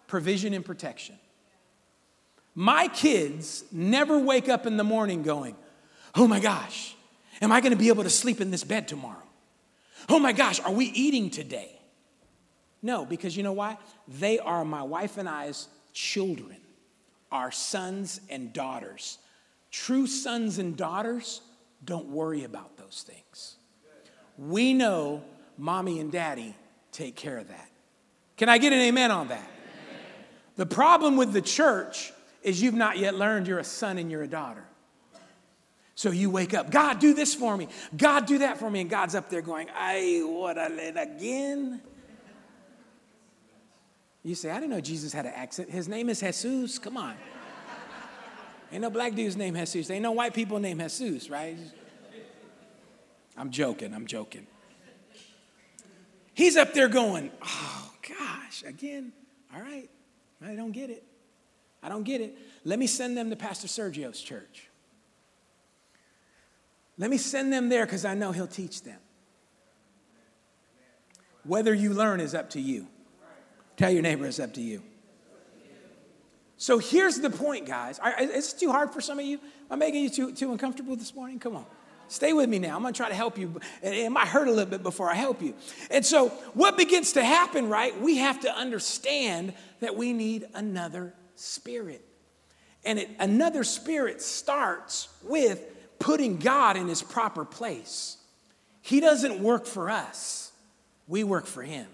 Provision 0.06 0.52
and 0.54 0.64
protection. 0.64 1.16
My 2.54 2.88
kids 2.88 3.64
never 3.70 4.18
wake 4.18 4.48
up 4.48 4.66
in 4.66 4.76
the 4.76 4.84
morning 4.84 5.22
going, 5.22 5.56
Oh 6.14 6.26
my 6.26 6.40
gosh, 6.40 6.94
am 7.42 7.52
I 7.52 7.60
gonna 7.60 7.76
be 7.76 7.88
able 7.88 8.04
to 8.04 8.10
sleep 8.10 8.40
in 8.40 8.50
this 8.50 8.64
bed 8.64 8.88
tomorrow? 8.88 9.22
Oh 10.08 10.18
my 10.18 10.32
gosh, 10.32 10.60
are 10.60 10.72
we 10.72 10.86
eating 10.86 11.30
today? 11.30 11.78
No, 12.82 13.04
because 13.04 13.36
you 13.36 13.42
know 13.42 13.52
why? 13.52 13.76
They 14.06 14.38
are 14.38 14.64
my 14.64 14.82
wife 14.82 15.18
and 15.18 15.28
I's 15.28 15.68
children 15.92 16.56
our 17.30 17.50
sons 17.50 18.20
and 18.30 18.52
daughters. 18.52 19.18
True 19.70 20.06
sons 20.06 20.58
and 20.58 20.76
daughters 20.76 21.40
don't 21.84 22.08
worry 22.08 22.44
about 22.44 22.76
those 22.76 23.04
things. 23.06 23.56
We 24.38 24.74
know 24.74 25.22
mommy 25.56 26.00
and 26.00 26.12
daddy 26.12 26.54
take 26.92 27.16
care 27.16 27.38
of 27.38 27.48
that. 27.48 27.70
Can 28.36 28.48
I 28.48 28.58
get 28.58 28.72
an 28.72 28.80
amen 28.80 29.10
on 29.10 29.28
that? 29.28 29.50
The 30.56 30.66
problem 30.66 31.16
with 31.16 31.32
the 31.32 31.42
church 31.42 32.12
is 32.42 32.62
you've 32.62 32.74
not 32.74 32.98
yet 32.98 33.14
learned 33.14 33.46
you're 33.46 33.58
a 33.58 33.64
son 33.64 33.98
and 33.98 34.10
you're 34.10 34.22
a 34.22 34.28
daughter. 34.28 34.64
So 35.94 36.10
you 36.10 36.28
wake 36.28 36.52
up, 36.52 36.70
God, 36.70 36.98
do 36.98 37.14
this 37.14 37.34
for 37.34 37.56
me. 37.56 37.68
God, 37.96 38.26
do 38.26 38.38
that 38.38 38.58
for 38.58 38.70
me. 38.70 38.82
And 38.82 38.90
God's 38.90 39.14
up 39.14 39.30
there 39.30 39.40
going, 39.40 39.68
I 39.74 40.22
what 40.24 40.58
I 40.58 40.68
let 40.68 40.96
again. 41.02 41.80
You 44.26 44.34
say, 44.34 44.50
I 44.50 44.54
didn't 44.54 44.70
know 44.70 44.80
Jesus 44.80 45.12
had 45.12 45.24
an 45.24 45.34
accent. 45.36 45.70
His 45.70 45.86
name 45.86 46.08
is 46.08 46.18
Jesus. 46.18 46.80
Come 46.80 46.96
on. 46.96 47.14
Ain't 48.72 48.82
no 48.82 48.90
black 48.90 49.14
dudes 49.14 49.36
named 49.36 49.56
Jesus. 49.56 49.88
Ain't 49.88 50.02
no 50.02 50.10
white 50.10 50.34
people 50.34 50.58
named 50.58 50.80
Jesus, 50.80 51.30
right? 51.30 51.56
I'm 53.36 53.52
joking. 53.52 53.94
I'm 53.94 54.04
joking. 54.04 54.48
He's 56.34 56.56
up 56.56 56.74
there 56.74 56.88
going, 56.88 57.30
oh 57.40 57.92
gosh, 58.18 58.64
again. 58.66 59.12
All 59.54 59.62
right. 59.62 59.88
I 60.44 60.56
don't 60.56 60.72
get 60.72 60.90
it. 60.90 61.04
I 61.80 61.88
don't 61.88 62.02
get 62.02 62.20
it. 62.20 62.36
Let 62.64 62.80
me 62.80 62.88
send 62.88 63.16
them 63.16 63.30
to 63.30 63.36
Pastor 63.36 63.68
Sergio's 63.68 64.20
church. 64.20 64.68
Let 66.98 67.10
me 67.10 67.16
send 67.16 67.52
them 67.52 67.68
there 67.68 67.86
because 67.86 68.04
I 68.04 68.14
know 68.14 68.32
he'll 68.32 68.48
teach 68.48 68.82
them. 68.82 68.98
Whether 71.44 71.72
you 71.72 71.94
learn 71.94 72.18
is 72.18 72.34
up 72.34 72.50
to 72.50 72.60
you. 72.60 72.88
Tell 73.76 73.90
your 73.90 74.02
neighbor 74.02 74.26
it's 74.26 74.40
up 74.40 74.54
to 74.54 74.60
you. 74.60 74.82
So 76.58 76.78
here's 76.78 77.20
the 77.20 77.30
point, 77.30 77.66
guys. 77.66 78.00
Is 78.18 78.54
it 78.54 78.58
too 78.58 78.72
hard 78.72 78.90
for 78.90 79.00
some 79.00 79.18
of 79.18 79.26
you? 79.26 79.38
Am 79.70 79.72
I 79.72 79.76
making 79.76 80.04
you 80.04 80.10
too, 80.10 80.32
too 80.32 80.52
uncomfortable 80.52 80.96
this 80.96 81.14
morning? 81.14 81.38
Come 81.38 81.56
on. 81.56 81.66
Stay 82.08 82.32
with 82.32 82.48
me 82.48 82.58
now. 82.58 82.76
I'm 82.76 82.82
going 82.82 82.94
to 82.94 82.96
try 82.96 83.08
to 83.08 83.14
help 83.14 83.36
you. 83.36 83.60
It 83.82 84.10
might 84.10 84.28
hurt 84.28 84.48
a 84.48 84.50
little 84.50 84.70
bit 84.70 84.82
before 84.82 85.10
I 85.10 85.14
help 85.14 85.42
you. 85.42 85.54
And 85.90 86.06
so, 86.06 86.28
what 86.54 86.76
begins 86.76 87.14
to 87.14 87.24
happen, 87.24 87.68
right? 87.68 88.00
We 88.00 88.18
have 88.18 88.40
to 88.40 88.54
understand 88.54 89.52
that 89.80 89.96
we 89.96 90.12
need 90.12 90.46
another 90.54 91.14
spirit. 91.34 92.02
And 92.84 93.00
it, 93.00 93.10
another 93.18 93.64
spirit 93.64 94.22
starts 94.22 95.08
with 95.24 95.60
putting 95.98 96.36
God 96.36 96.76
in 96.76 96.86
his 96.86 97.02
proper 97.02 97.44
place. 97.44 98.16
He 98.82 99.00
doesn't 99.00 99.40
work 99.40 99.66
for 99.66 99.90
us, 99.90 100.52
we 101.08 101.24
work 101.24 101.46
for 101.46 101.62
him. 101.62 101.88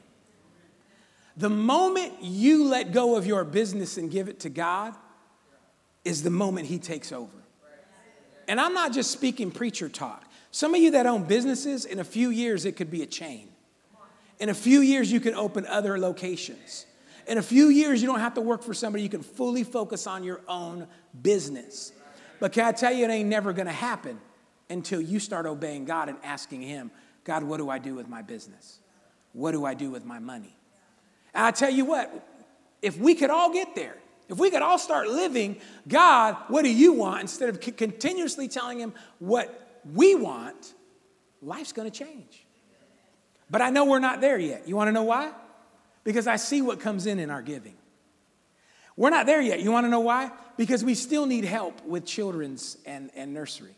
The 1.37 1.51
moment 1.51 2.23
you 2.23 2.65
let 2.65 2.93
go 2.93 3.17
of 3.17 3.27
your 3.27 3.45
business 3.45 3.97
and 3.97 4.11
give 4.11 4.29
it 4.29 4.41
to 4.41 4.51
God 4.51 4.95
is 6.05 6.23
the 6.23 6.31
moment 6.31 6.67
He 6.67 6.79
takes 6.79 7.13
over. 7.13 7.31
And 8.49 8.61
I'm 8.61 8.75
not 8.75 8.93
just 8.93 9.11
speaking 9.11 9.51
preacher 9.51 9.89
talk. 9.89 10.25
Some 10.51 10.75
of 10.75 10.81
you 10.81 10.91
that 10.91 11.07
own 11.07 11.25
businesses, 11.25 11.85
in 11.85 11.99
a 11.99 12.05
few 12.05 12.29
years, 12.29 12.65
it 12.65 12.73
could 12.73 12.91
be 12.91 13.03
a 13.03 13.07
chain. 13.07 13.49
In 14.39 14.49
a 14.49 14.55
few 14.55 14.81
years, 14.81 15.11
you 15.11 15.21
can 15.21 15.35
open 15.35 15.65
other 15.67 15.99
locations. 15.99 16.87
In 17.27 17.39
a 17.39 17.43
few 17.43 17.69
years, 17.69 18.03
you 18.03 18.09
don't 18.09 18.21
have 18.21 18.35
to 18.35 18.41
work 18.41 18.63
for 18.63 18.75
somebody. 18.75 19.03
You 19.03 19.09
can 19.09 19.23
fully 19.23 19.65
focus 19.65 20.07
on 20.07 20.25
your 20.25 20.41
own 20.49 20.89
business. 21.23 21.93
But 22.41 22.53
can 22.53 22.67
I 22.67 22.73
tell 22.73 22.93
you, 22.93 23.05
it 23.05 23.11
ain't 23.11 23.29
never 23.29 23.53
to 23.67 23.73
happen 23.73 24.21
until 24.69 25.01
you 25.01 25.21
start 25.21 25.47
obeying 25.47 25.85
God 25.85 26.09
and 26.09 26.19
asking 26.25 26.63
Him, 26.63 26.91
God, 27.25 27.45
what 27.45 27.59
do 27.59 27.71
I 27.71 27.79
do 27.79 27.95
with 27.95 28.09
my 28.09 28.21
business? 28.21 28.81
What 29.33 29.53
do 29.53 29.65
I 29.65 29.75
do 29.75 29.91
with 29.91 30.05
my 30.05 30.19
money? 30.19 30.57
And 31.35 31.47
I 31.47 31.51
tell 31.51 31.71
you 31.71 31.85
what, 31.85 32.11
if 32.83 32.99
we 32.99 33.15
could 33.15 33.31
all 33.31 33.53
get 33.53 33.75
there, 33.75 33.97
If 34.29 34.39
we 34.39 34.51
could 34.51 34.63
all 34.63 34.79
start 34.79 35.09
living, 35.09 35.61
God, 35.87 36.37
what 36.49 36.63
do 36.63 36.71
you 36.73 36.95
want, 36.95 37.21
instead 37.21 37.51
of 37.51 37.63
c- 37.63 37.73
continuously 37.73 38.49
telling 38.49 38.79
Him 38.79 38.95
what 39.19 39.81
we 39.93 40.15
want, 40.15 40.73
life's 41.43 41.73
gonna 41.73 41.91
change. 41.91 42.47
But 43.51 43.61
I 43.61 43.69
know 43.69 43.85
we're 43.85 43.99
not 43.99 44.23
there 44.23 44.39
yet. 44.39 44.67
You 44.67 44.75
wanna 44.75 44.93
know 44.93 45.03
why? 45.03 45.33
Because 46.03 46.27
I 46.27 46.37
see 46.37 46.63
what 46.63 46.81
comes 46.81 47.05
in 47.05 47.19
in 47.19 47.31
our 47.31 47.43
giving. 47.43 47.75
We're 48.97 49.11
not 49.11 49.27
there 49.27 49.41
yet. 49.43 49.61
You 49.61 49.71
wanna 49.71 49.89
know 49.89 50.01
why? 50.01 50.31
Because 50.57 50.83
we 50.83 50.95
still 50.95 51.27
need 51.27 51.45
help 51.45 51.85
with 51.85 52.07
children's 52.07 52.79
and, 52.87 53.11
and 53.15 53.35
nursery. 53.35 53.75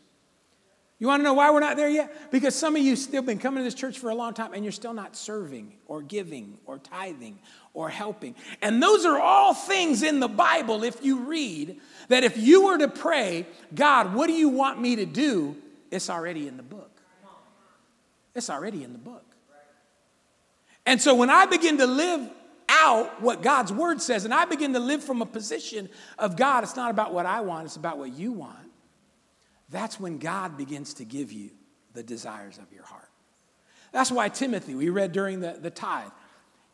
You 0.97 1.07
want 1.07 1.19
to 1.19 1.23
know 1.25 1.33
why 1.33 1.51
we're 1.51 1.59
not 1.59 1.75
there 1.75 1.89
yet? 1.89 2.31
Because 2.31 2.55
some 2.55 2.75
of 2.75 2.81
you 2.81 2.95
still 2.95 3.21
been 3.21 3.37
coming 3.37 3.59
to 3.59 3.63
this 3.65 3.73
church 3.73 3.99
for 3.99 4.09
a 4.09 4.15
long 4.15 4.33
time 4.33 4.53
and 4.53 4.63
you're 4.63 4.71
still 4.71 4.93
not 4.93 5.15
serving 5.15 5.73
or 5.87 6.01
giving 6.01 6.57
or 6.65 6.77
tithing 6.77 7.39
or 7.73 7.89
helping. 7.89 8.33
And 8.61 8.81
those 8.81 9.05
are 9.05 9.19
all 9.19 9.53
things 9.53 10.03
in 10.03 10.21
the 10.21 10.29
Bible, 10.29 10.83
if 10.83 11.03
you 11.03 11.19
read, 11.19 11.81
that 12.07 12.23
if 12.23 12.37
you 12.37 12.65
were 12.67 12.77
to 12.77 12.87
pray, 12.87 13.45
God, 13.73 14.13
what 14.13 14.27
do 14.27 14.33
you 14.33 14.47
want 14.47 14.79
me 14.79 14.95
to 14.95 15.05
do? 15.05 15.57
It's 15.91 16.09
already 16.09 16.47
in 16.47 16.55
the 16.55 16.63
book. 16.63 16.91
It's 18.33 18.49
already 18.49 18.83
in 18.83 18.93
the 18.93 18.99
book. 18.99 19.25
And 20.85 21.01
so 21.01 21.13
when 21.15 21.29
I 21.29 21.45
begin 21.45 21.77
to 21.79 21.87
live 21.87 22.29
out 22.69 23.21
what 23.21 23.41
God's 23.41 23.73
word 23.73 24.01
says, 24.01 24.23
and 24.23 24.33
I 24.33 24.45
begin 24.45 24.73
to 24.73 24.79
live 24.79 25.03
from 25.03 25.21
a 25.21 25.25
position 25.25 25.89
of 26.17 26.37
God, 26.37 26.63
it's 26.63 26.75
not 26.77 26.89
about 26.89 27.13
what 27.13 27.25
I 27.25 27.41
want, 27.41 27.65
it's 27.65 27.75
about 27.75 27.97
what 27.97 28.13
you 28.13 28.31
want 28.31 28.64
that's 29.69 29.99
when 29.99 30.17
God 30.17 30.57
begins 30.57 30.95
to 30.95 31.05
give 31.05 31.31
you 31.31 31.49
the 31.93 32.03
desires 32.03 32.57
of 32.57 32.71
your 32.73 32.83
heart. 32.83 33.09
That's 33.91 34.11
why 34.11 34.29
Timothy, 34.29 34.75
we 34.75 34.89
read 34.89 35.11
during 35.11 35.39
the, 35.39 35.57
the 35.59 35.69
tithe, 35.69 36.11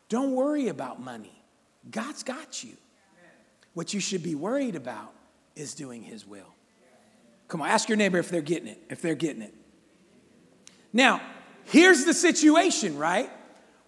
don't 0.09 0.33
worry 0.33 0.67
about 0.67 0.99
money. 0.99 1.43
God's 1.89 2.23
got 2.23 2.63
you. 2.63 2.75
What 3.73 3.93
you 3.93 3.99
should 3.99 4.23
be 4.23 4.35
worried 4.35 4.75
about 4.75 5.13
is 5.55 5.73
doing 5.73 6.03
his 6.03 6.27
will. 6.27 6.53
Come 7.47 7.61
on, 7.61 7.69
ask 7.69 7.89
your 7.89 7.97
neighbor 7.97 8.17
if 8.17 8.29
they're 8.29 8.41
getting 8.41 8.67
it, 8.67 8.81
if 8.89 9.01
they're 9.01 9.15
getting 9.15 9.41
it. 9.41 9.53
Now, 10.93 11.21
here's 11.65 12.05
the 12.05 12.13
situation, 12.13 12.97
right? 12.97 13.29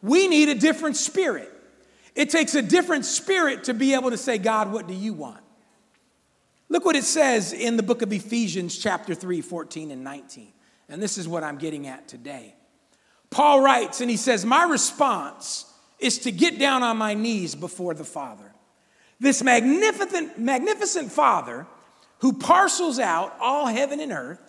We 0.02 0.28
need 0.28 0.50
a 0.50 0.56
different 0.56 0.96
spirit. 0.96 1.50
It 2.16 2.30
takes 2.30 2.56
a 2.56 2.62
different 2.62 3.06
spirit 3.06 3.66
to 3.66 3.74
be 3.74 3.94
able 3.94 4.12
to 4.12 4.18
say, 4.18 4.38
God, 4.38 4.72
what 4.72 4.88
do 4.88 4.94
you 4.94 5.14
want? 5.14 5.42
Look 6.74 6.86
what 6.86 6.96
it 6.96 7.04
says 7.04 7.54
in 7.54 7.78
the 7.78 7.84
book 7.84 8.02
of 8.02 8.12
Ephesians, 8.12 8.76
chapter 8.76 9.14
3, 9.14 9.42
14 9.42 9.92
and 9.92 10.04
19. 10.04 10.52
And 10.90 11.00
this 11.00 11.20
is 11.20 11.28
what 11.28 11.44
I'm 11.44 11.60
getting 11.60 11.86
at 11.86 12.08
today. 12.08 12.56
Paul 13.30 13.62
writes, 13.62 14.02
and 14.02 14.10
he 14.10 14.18
says, 14.18 14.44
My 14.44 14.64
response 14.64 15.72
is 16.00 16.18
to 16.20 16.32
get 16.32 16.58
down 16.58 16.82
on 16.82 16.98
my 16.98 17.14
knees 17.14 17.54
before 17.54 17.94
the 17.94 18.04
Father. 18.04 18.56
This 19.20 19.44
magnificent, 19.44 20.40
magnificent 20.40 21.12
Father 21.12 21.68
who 22.22 22.34
parcels 22.34 22.98
out 22.98 23.36
all 23.40 23.68
heaven 23.68 24.00
and 24.00 24.12
earth, 24.12 24.42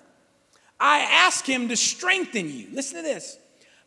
I 0.80 1.00
ask 1.00 1.44
him 1.44 1.68
to 1.68 1.76
strengthen 1.76 2.48
you. 2.48 2.68
Listen 2.72 2.96
to 2.96 3.02
this 3.02 3.36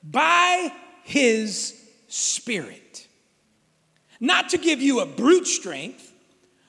by 0.04 0.72
his 1.02 1.74
Spirit. 2.08 3.08
Not 4.20 4.50
to 4.50 4.60
give 4.60 4.80
you 4.80 5.00
a 5.00 5.08
brute 5.08 5.48
strength, 5.48 6.14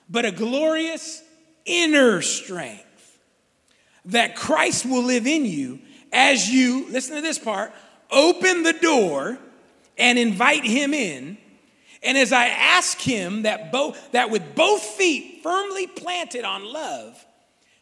but 0.09 0.25
a 0.25 0.31
glorious 0.31 1.21
inner 1.69 2.21
strength 2.21 3.19
that 4.05 4.35
Christ 4.35 4.85
will 4.85 5.03
live 5.03 5.27
in 5.27 5.45
you 5.45 5.79
as 6.11 6.49
you, 6.49 6.89
listen 6.89 7.15
to 7.15 7.21
this 7.21 7.37
part, 7.37 7.71
open 8.11 8.63
the 8.63 8.73
door 8.73 9.37
and 9.97 10.17
invite 10.17 10.65
him 10.65 10.93
in. 10.93 11.37
And 12.01 12.17
as 12.17 12.33
I 12.33 12.47
ask 12.47 12.99
him 12.99 13.43
that 13.43 13.71
both 13.71 14.13
that 14.13 14.31
with 14.31 14.55
both 14.55 14.81
feet 14.81 15.41
firmly 15.43 15.85
planted 15.85 16.43
on 16.43 16.65
love, 16.65 17.23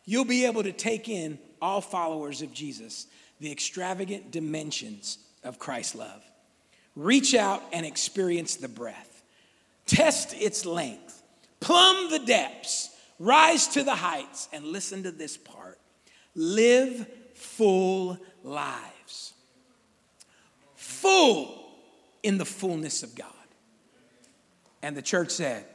you'll 0.06 0.25
be 0.25 0.46
able 0.46 0.63
to 0.63 0.72
take 0.72 1.08
in 1.08 1.39
all 1.62 1.82
followers 1.82 2.41
of 2.41 2.51
Jesus, 2.51 3.08
the 3.39 3.51
extravagant 3.51 4.32
dimensions 4.32 5.20
of 5.44 5.60
Christ's 5.60 5.96
love. 5.96 6.24
Reach 6.96 7.36
out 7.36 7.63
and 7.71 7.86
experience 7.86 8.56
the 8.56 8.67
breath. 8.67 9.23
Test 9.86 10.34
its 10.34 10.65
length. 10.65 11.21
Plumb 11.60 12.10
the 12.10 12.19
depths 12.19 12.89
Rise 13.19 13.67
to 13.69 13.84
the 13.84 13.95
heights 13.95 14.47
and 14.53 14.65
listen 14.65 15.03
to 15.03 15.12
this 15.12 15.38
part. 15.38 15.80
Live 16.36 17.08
full 17.34 18.17
lives. 18.43 19.34
Full 20.75 21.71
in 22.23 22.38
the 22.38 22.45
fullness 22.45 23.03
of 23.03 23.15
God. 23.15 23.32
And 24.82 24.95
the 24.95 25.01
church 25.01 25.32
said, 25.32 25.65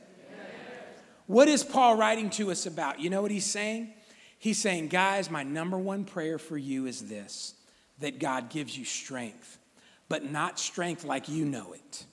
What 1.26 1.48
is 1.48 1.64
Paul 1.64 1.96
writing 1.96 2.30
to 2.30 2.50
us 2.50 2.66
about? 2.66 3.00
You 3.00 3.10
know 3.10 3.22
what 3.22 3.30
he's 3.30 3.46
saying? 3.46 3.92
He's 4.38 4.58
saying, 4.58 4.88
Guys, 4.88 5.30
my 5.30 5.42
number 5.42 5.78
one 5.78 6.04
prayer 6.04 6.38
for 6.38 6.56
you 6.56 6.86
is 6.86 7.08
this 7.08 7.54
that 7.98 8.18
God 8.18 8.50
gives 8.50 8.76
you 8.76 8.84
strength, 8.84 9.58
but 10.08 10.24
not 10.24 10.58
strength 10.58 11.04
like 11.04 11.28
you 11.28 11.44
know 11.44 11.72
it, 11.72 12.04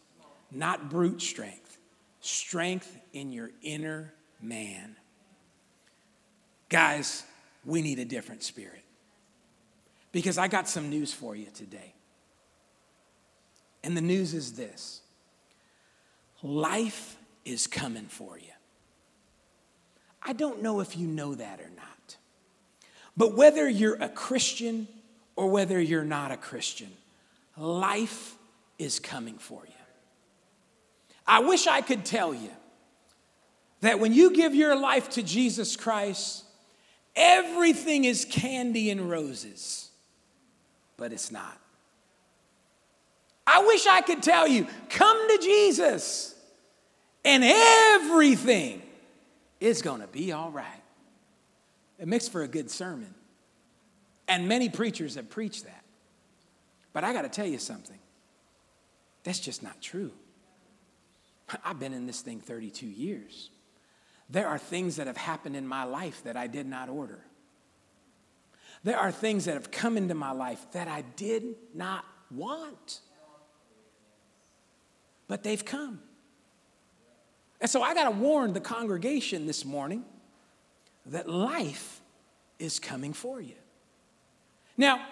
not 0.52 0.90
brute 0.90 1.22
strength, 1.22 1.78
strength 2.22 2.98
in 3.14 3.32
your 3.32 3.50
inner 3.62 4.14
man. 4.42 4.96
Guys, 6.70 7.24
we 7.66 7.82
need 7.82 8.00
a 8.00 8.06
different 8.06 8.44
spirit. 8.44 8.84
Because 10.12 10.38
I 10.38 10.48
got 10.48 10.68
some 10.68 10.90
news 10.90 11.14
for 11.14 11.36
you 11.36 11.48
today. 11.54 11.94
And 13.84 13.96
the 13.96 14.02
news 14.02 14.34
is 14.34 14.54
this 14.54 15.02
life 16.42 17.18
is 17.46 17.68
coming 17.68 18.06
for 18.06 18.38
you. 18.38 18.52
I 20.22 20.34
don't 20.34 20.62
know 20.62 20.80
if 20.80 20.98
you 20.98 21.08
know 21.08 21.36
that 21.36 21.60
or 21.60 21.70
not. 21.76 22.18
But 23.16 23.36
whether 23.36 23.68
you're 23.68 24.02
a 24.02 24.10
Christian 24.10 24.88
or 25.36 25.50
whether 25.50 25.80
you're 25.80 26.06
not 26.06 26.32
a 26.32 26.38
Christian, 26.38 26.92
life 27.58 28.36
is 28.78 29.00
coming 29.00 29.38
for 29.38 29.64
you. 29.66 29.74
I 31.26 31.40
wish 31.40 31.68
I 31.68 31.82
could 31.82 32.06
tell 32.06 32.34
you 32.34 32.50
that 33.82 34.00
when 34.00 34.14
you 34.14 34.32
give 34.32 34.56
your 34.56 34.76
life 34.76 35.10
to 35.12 35.24
Jesus 35.24 35.76
Christ, 35.76 36.44
Everything 37.20 38.06
is 38.06 38.24
candy 38.24 38.90
and 38.90 39.10
roses, 39.10 39.90
but 40.96 41.12
it's 41.12 41.32
not. 41.32 41.60
I 43.46 43.66
wish 43.66 43.86
I 43.86 44.00
could 44.02 44.24
tell 44.24 44.48
you, 44.48 44.68
come 44.90 45.28
to 45.28 45.44
Jesus 45.44 46.34
and 47.26 47.44
everything 47.44 48.82
is 49.60 49.82
going 49.82 50.00
to 50.00 50.08
be 50.08 50.32
all 50.32 50.50
right. 50.50 50.66
It 52.00 52.08
makes 52.08 52.30
for 52.30 52.42
a 52.44 52.48
good 52.48 52.72
sermon. 52.72 53.14
And 54.28 54.48
many 54.48 54.70
preachers 54.70 55.16
have 55.16 55.30
preached 55.30 55.66
that. 55.66 55.84
But 56.94 57.04
I 57.04 57.12
got 57.12 57.24
to 57.24 57.30
tell 57.30 57.48
you 57.48 57.58
something 57.58 58.00
that's 59.24 59.40
just 59.40 59.62
not 59.62 59.82
true. 59.82 60.12
I've 61.66 61.80
been 61.80 61.94
in 61.94 62.08
this 62.08 62.22
thing 62.22 62.40
32 62.40 62.86
years. 62.86 63.50
There 64.30 64.48
are 64.48 64.58
things 64.58 64.98
that 64.98 65.08
have 65.08 65.18
happened 65.18 65.56
in 65.56 65.68
my 65.68 65.84
life 65.84 66.24
that 66.24 66.38
I 66.38 66.48
did 66.48 66.68
not 66.68 66.90
order. 66.90 67.20
There 68.84 68.98
are 68.98 69.12
things 69.12 69.46
that 69.46 69.56
have 69.56 69.72
come 69.72 69.98
into 69.98 70.14
my 70.14 70.32
life 70.32 70.66
that 70.72 70.88
I 70.88 71.04
did 71.16 71.44
not 71.74 72.06
want, 72.32 73.02
but 75.28 75.44
they've 75.44 75.64
come. 75.64 76.02
And 77.60 77.70
so 77.70 77.82
I 77.82 77.94
got 77.94 78.06
to 78.06 78.12
warn 78.12 78.54
the 78.54 78.62
congregation 78.62 79.48
this 79.48 79.66
morning 79.66 80.06
that 81.08 81.28
life 81.28 82.02
is 82.58 82.80
coming 82.80 83.14
for 83.14 83.42
you. 83.42 83.56
Now, 84.78 85.06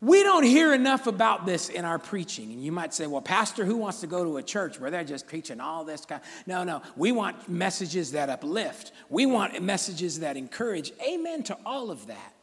we 0.00 0.22
don't 0.22 0.44
hear 0.44 0.72
enough 0.72 1.06
about 1.06 1.44
this 1.44 1.68
in 1.68 1.84
our 1.84 1.98
preaching. 1.98 2.52
And 2.52 2.64
you 2.64 2.72
might 2.72 2.94
say, 2.94 3.06
well, 3.06 3.20
Pastor, 3.20 3.66
who 3.66 3.76
wants 3.76 4.00
to 4.00 4.06
go 4.06 4.24
to 4.24 4.38
a 4.38 4.42
church 4.42 4.80
where 4.80 4.90
they're 4.90 5.04
just 5.04 5.26
preaching 5.26 5.60
all 5.60 5.84
this 5.84 6.06
kind? 6.06 6.22
No, 6.46 6.64
no. 6.64 6.80
We 6.96 7.12
want 7.12 7.48
messages 7.48 8.12
that 8.12 8.30
uplift. 8.30 8.92
We 9.10 9.26
want 9.26 9.60
messages 9.62 10.20
that 10.20 10.38
encourage. 10.38 10.92
Amen 11.06 11.42
to 11.44 11.58
all 11.66 11.90
of 11.90 12.06
that. 12.06 12.34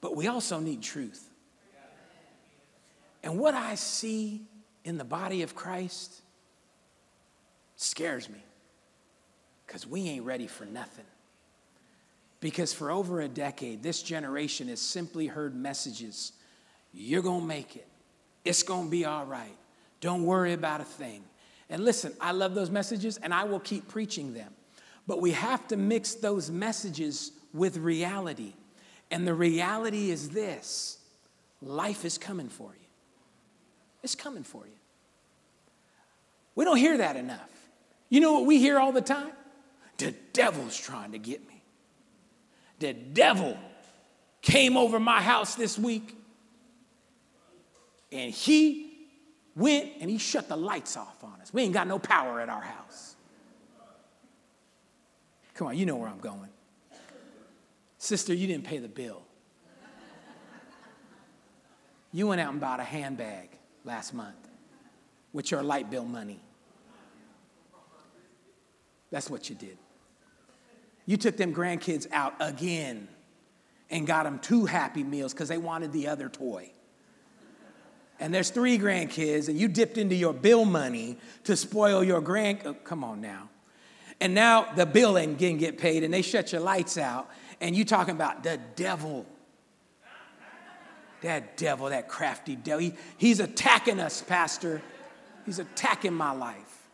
But 0.00 0.16
we 0.16 0.26
also 0.26 0.58
need 0.58 0.82
truth. 0.82 1.28
And 3.22 3.38
what 3.38 3.54
I 3.54 3.76
see 3.76 4.42
in 4.84 4.98
the 4.98 5.04
body 5.04 5.42
of 5.42 5.54
Christ 5.54 6.22
scares 7.76 8.28
me 8.28 8.42
because 9.66 9.86
we 9.86 10.08
ain't 10.08 10.24
ready 10.24 10.48
for 10.48 10.64
nothing. 10.64 11.04
Because 12.40 12.72
for 12.72 12.90
over 12.90 13.20
a 13.20 13.28
decade, 13.28 13.82
this 13.82 14.02
generation 14.02 14.68
has 14.68 14.80
simply 14.80 15.26
heard 15.26 15.54
messages 15.54 16.32
you're 16.92 17.22
gonna 17.22 17.44
make 17.44 17.76
it, 17.76 17.86
it's 18.44 18.62
gonna 18.62 18.88
be 18.88 19.04
all 19.04 19.24
right, 19.24 19.56
don't 20.00 20.24
worry 20.24 20.52
about 20.52 20.80
a 20.80 20.84
thing. 20.84 21.22
And 21.68 21.84
listen, 21.84 22.12
I 22.20 22.32
love 22.32 22.54
those 22.54 22.70
messages 22.70 23.16
and 23.18 23.32
I 23.32 23.44
will 23.44 23.60
keep 23.60 23.86
preaching 23.86 24.34
them. 24.34 24.52
But 25.06 25.20
we 25.20 25.32
have 25.32 25.68
to 25.68 25.76
mix 25.76 26.14
those 26.14 26.50
messages 26.50 27.32
with 27.52 27.76
reality. 27.76 28.54
And 29.10 29.26
the 29.26 29.34
reality 29.34 30.10
is 30.10 30.30
this 30.30 30.98
life 31.62 32.04
is 32.04 32.18
coming 32.18 32.48
for 32.48 32.72
you. 32.72 32.86
It's 34.02 34.14
coming 34.14 34.42
for 34.42 34.66
you. 34.66 34.72
We 36.54 36.64
don't 36.64 36.76
hear 36.76 36.98
that 36.98 37.16
enough. 37.16 37.50
You 38.08 38.20
know 38.20 38.32
what 38.32 38.46
we 38.46 38.58
hear 38.58 38.78
all 38.78 38.92
the 38.92 39.00
time? 39.00 39.32
The 39.98 40.14
devil's 40.32 40.76
trying 40.76 41.12
to 41.12 41.18
get 41.18 41.46
me. 41.46 41.49
The 42.80 42.92
devil 42.92 43.56
came 44.42 44.76
over 44.76 44.98
my 44.98 45.22
house 45.22 45.54
this 45.54 45.78
week 45.78 46.16
and 48.10 48.32
he 48.32 48.90
went 49.54 49.90
and 50.00 50.10
he 50.10 50.18
shut 50.18 50.48
the 50.48 50.56
lights 50.56 50.96
off 50.96 51.22
on 51.22 51.40
us. 51.40 51.52
We 51.52 51.62
ain't 51.62 51.74
got 51.74 51.86
no 51.86 51.98
power 51.98 52.40
at 52.40 52.48
our 52.48 52.62
house. 52.62 53.14
Come 55.54 55.68
on, 55.68 55.76
you 55.76 55.86
know 55.86 55.96
where 55.96 56.08
I'm 56.08 56.20
going. 56.20 56.48
Sister, 57.98 58.32
you 58.32 58.46
didn't 58.46 58.64
pay 58.64 58.78
the 58.78 58.88
bill. 58.88 59.22
You 62.12 62.28
went 62.28 62.40
out 62.40 62.50
and 62.50 62.60
bought 62.60 62.80
a 62.80 62.84
handbag 62.84 63.50
last 63.84 64.14
month 64.14 64.48
with 65.32 65.50
your 65.50 65.62
light 65.62 65.90
bill 65.90 66.06
money. 66.06 66.40
That's 69.10 69.28
what 69.28 69.50
you 69.50 69.54
did. 69.54 69.76
You 71.06 71.16
took 71.16 71.36
them 71.36 71.54
grandkids 71.54 72.06
out 72.12 72.34
again 72.40 73.08
and 73.90 74.06
got 74.06 74.24
them 74.24 74.38
two 74.38 74.66
happy 74.66 75.02
meals 75.02 75.32
because 75.32 75.48
they 75.48 75.58
wanted 75.58 75.92
the 75.92 76.08
other 76.08 76.28
toy. 76.28 76.70
And 78.20 78.34
there's 78.34 78.50
three 78.50 78.78
grandkids, 78.78 79.48
and 79.48 79.58
you 79.58 79.66
dipped 79.66 79.96
into 79.96 80.14
your 80.14 80.34
bill 80.34 80.66
money 80.66 81.16
to 81.44 81.56
spoil 81.56 82.04
your 82.04 82.20
grand. 82.20 82.60
Oh, 82.66 82.74
come 82.74 83.02
on 83.02 83.20
now. 83.20 83.48
And 84.20 84.34
now 84.34 84.72
the 84.74 84.84
bill 84.84 85.16
ain't 85.16 85.38
getting 85.38 85.56
get 85.56 85.78
paid, 85.78 86.04
and 86.04 86.12
they 86.12 86.20
shut 86.20 86.52
your 86.52 86.60
lights 86.60 86.98
out, 86.98 87.30
and 87.62 87.74
you 87.74 87.84
talking 87.84 88.14
about 88.14 88.42
the 88.42 88.60
devil. 88.76 89.24
That 91.22 91.56
devil, 91.56 91.88
that 91.88 92.08
crafty 92.08 92.56
devil. 92.56 92.80
He, 92.80 92.94
he's 93.16 93.40
attacking 93.40 94.00
us, 94.00 94.22
Pastor. 94.22 94.82
He's 95.46 95.58
attacking 95.58 96.14
my 96.14 96.32
life. 96.32 96.88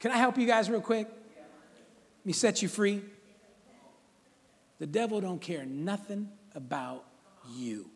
Can 0.00 0.10
I 0.10 0.16
help 0.16 0.36
you 0.36 0.46
guys 0.46 0.68
real 0.68 0.80
quick? 0.80 1.08
Me 2.24 2.32
set 2.32 2.62
you 2.62 2.68
free. 2.68 3.02
The 4.78 4.86
devil 4.86 5.20
don't 5.20 5.40
care 5.40 5.64
nothing 5.64 6.28
about 6.54 7.04
you 7.54 7.90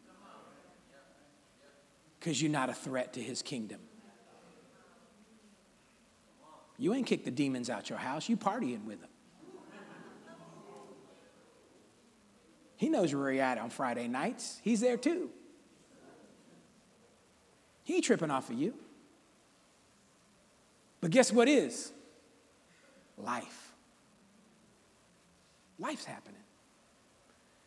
because 2.19 2.41
you're 2.41 2.51
not 2.51 2.69
a 2.69 2.75
threat 2.75 3.15
to 3.15 3.21
his 3.21 3.43
kingdom. 3.43 3.81
You 6.77 6.95
ain't 6.95 7.07
kicked 7.07 7.25
the 7.25 7.31
demons 7.31 7.71
out 7.71 7.91
your 7.91 7.99
house, 7.99 8.29
you 8.29 8.37
partying 8.37 8.85
with 8.85 9.01
them. 9.01 9.11
He 12.77 12.89
knows 12.89 13.13
where 13.13 13.33
you're 13.33 13.43
at 13.43 13.59
on 13.59 13.71
Friday 13.71 14.07
nights. 14.07 14.61
He's 14.63 14.81
there 14.81 14.97
too. 14.97 15.31
He 17.83 17.97
ain't 17.97 18.05
tripping 18.05 18.31
off 18.31 18.51
of 18.51 18.57
you. 18.57 18.75
But 21.01 21.11
guess 21.11 21.33
what 21.33 21.49
is? 21.49 21.93
Life. 23.17 23.68
Life's 25.79 26.05
happening. 26.05 26.41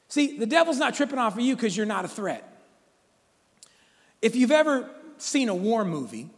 See, 0.08 0.38
the 0.38 0.46
devil's 0.46 0.78
not 0.78 0.94
tripping 0.94 1.20
off 1.20 1.36
of 1.36 1.42
you 1.42 1.56
because 1.56 1.76
you're 1.76 1.86
not 1.86 2.04
a 2.04 2.10
threat. 2.10 2.48
If 4.22 4.36
you've 4.36 4.52
ever 4.52 4.90
seen 5.18 5.50
a 5.50 5.56
war 5.56 5.86
movie, 5.86 6.30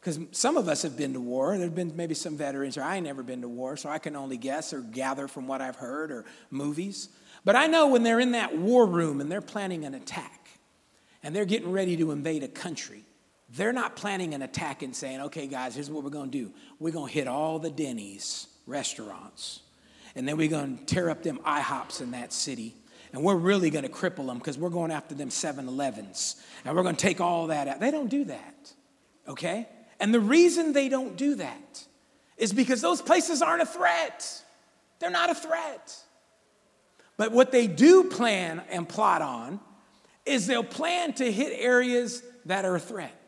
because 0.00 0.18
some 0.32 0.56
of 0.56 0.66
us 0.66 0.82
have 0.82 0.96
been 0.96 1.12
to 1.12 1.20
war, 1.20 1.56
there 1.58 1.66
have 1.66 1.74
been 1.74 1.94
maybe 1.94 2.14
some 2.14 2.36
veterans, 2.36 2.78
or 2.78 2.82
I 2.82 2.96
ain't 2.96 3.04
never 3.04 3.22
been 3.22 3.42
to 3.42 3.48
war, 3.48 3.76
so 3.76 3.90
I 3.90 3.98
can 3.98 4.16
only 4.16 4.38
guess 4.38 4.72
or 4.72 4.80
gather 4.80 5.28
from 5.28 5.46
what 5.46 5.60
I've 5.60 5.76
heard 5.76 6.10
or 6.10 6.24
movies. 6.50 7.10
But 7.44 7.54
I 7.54 7.66
know 7.66 7.88
when 7.88 8.02
they're 8.02 8.20
in 8.20 8.32
that 8.32 8.56
war 8.56 8.86
room 8.86 9.20
and 9.20 9.30
they're 9.30 9.42
planning 9.42 9.84
an 9.84 9.94
attack 9.94 10.48
and 11.22 11.36
they're 11.36 11.44
getting 11.44 11.70
ready 11.70 11.98
to 11.98 12.12
invade 12.12 12.42
a 12.42 12.48
country, 12.48 13.04
they're 13.50 13.72
not 13.72 13.96
planning 13.96 14.32
an 14.32 14.42
attack 14.42 14.82
and 14.82 14.96
saying, 14.96 15.20
okay, 15.22 15.46
guys, 15.46 15.74
here's 15.74 15.90
what 15.90 16.02
we're 16.02 16.10
to 16.30 16.38
do. 16.38 16.50
We're 16.78 16.92
to 17.08 17.12
hit 17.12 17.28
all 17.28 17.58
the 17.58 17.70
Denny's 17.70 18.46
restaurants, 18.66 19.60
and 20.14 20.26
then 20.26 20.36
we're 20.36 20.48
going 20.48 20.78
to 20.78 20.84
tear 20.84 21.10
up 21.10 21.22
them 21.22 21.38
IHOPs 21.44 22.00
in 22.00 22.10
that 22.12 22.32
city. 22.32 22.74
And 23.12 23.24
we're 23.24 23.36
really 23.36 23.70
going 23.70 23.84
to 23.84 23.90
cripple 23.90 24.26
them 24.26 24.38
because 24.38 24.56
we're 24.56 24.70
going 24.70 24.92
after 24.92 25.14
them 25.14 25.30
7 25.30 25.66
Elevens. 25.66 26.36
And 26.64 26.76
we're 26.76 26.82
going 26.82 26.96
to 26.96 27.00
take 27.00 27.20
all 27.20 27.48
that 27.48 27.66
out. 27.66 27.80
They 27.80 27.90
don't 27.90 28.08
do 28.08 28.24
that, 28.26 28.72
okay? 29.26 29.68
And 29.98 30.14
the 30.14 30.20
reason 30.20 30.72
they 30.72 30.88
don't 30.88 31.16
do 31.16 31.34
that 31.36 31.84
is 32.36 32.52
because 32.52 32.80
those 32.80 33.02
places 33.02 33.42
aren't 33.42 33.62
a 33.62 33.66
threat. 33.66 34.42
They're 35.00 35.10
not 35.10 35.30
a 35.30 35.34
threat. 35.34 35.96
But 37.16 37.32
what 37.32 37.52
they 37.52 37.66
do 37.66 38.04
plan 38.04 38.62
and 38.70 38.88
plot 38.88 39.22
on 39.22 39.60
is 40.24 40.46
they'll 40.46 40.62
plan 40.62 41.12
to 41.14 41.30
hit 41.30 41.52
areas 41.58 42.22
that 42.46 42.64
are 42.64 42.76
a 42.76 42.80
threat 42.80 43.19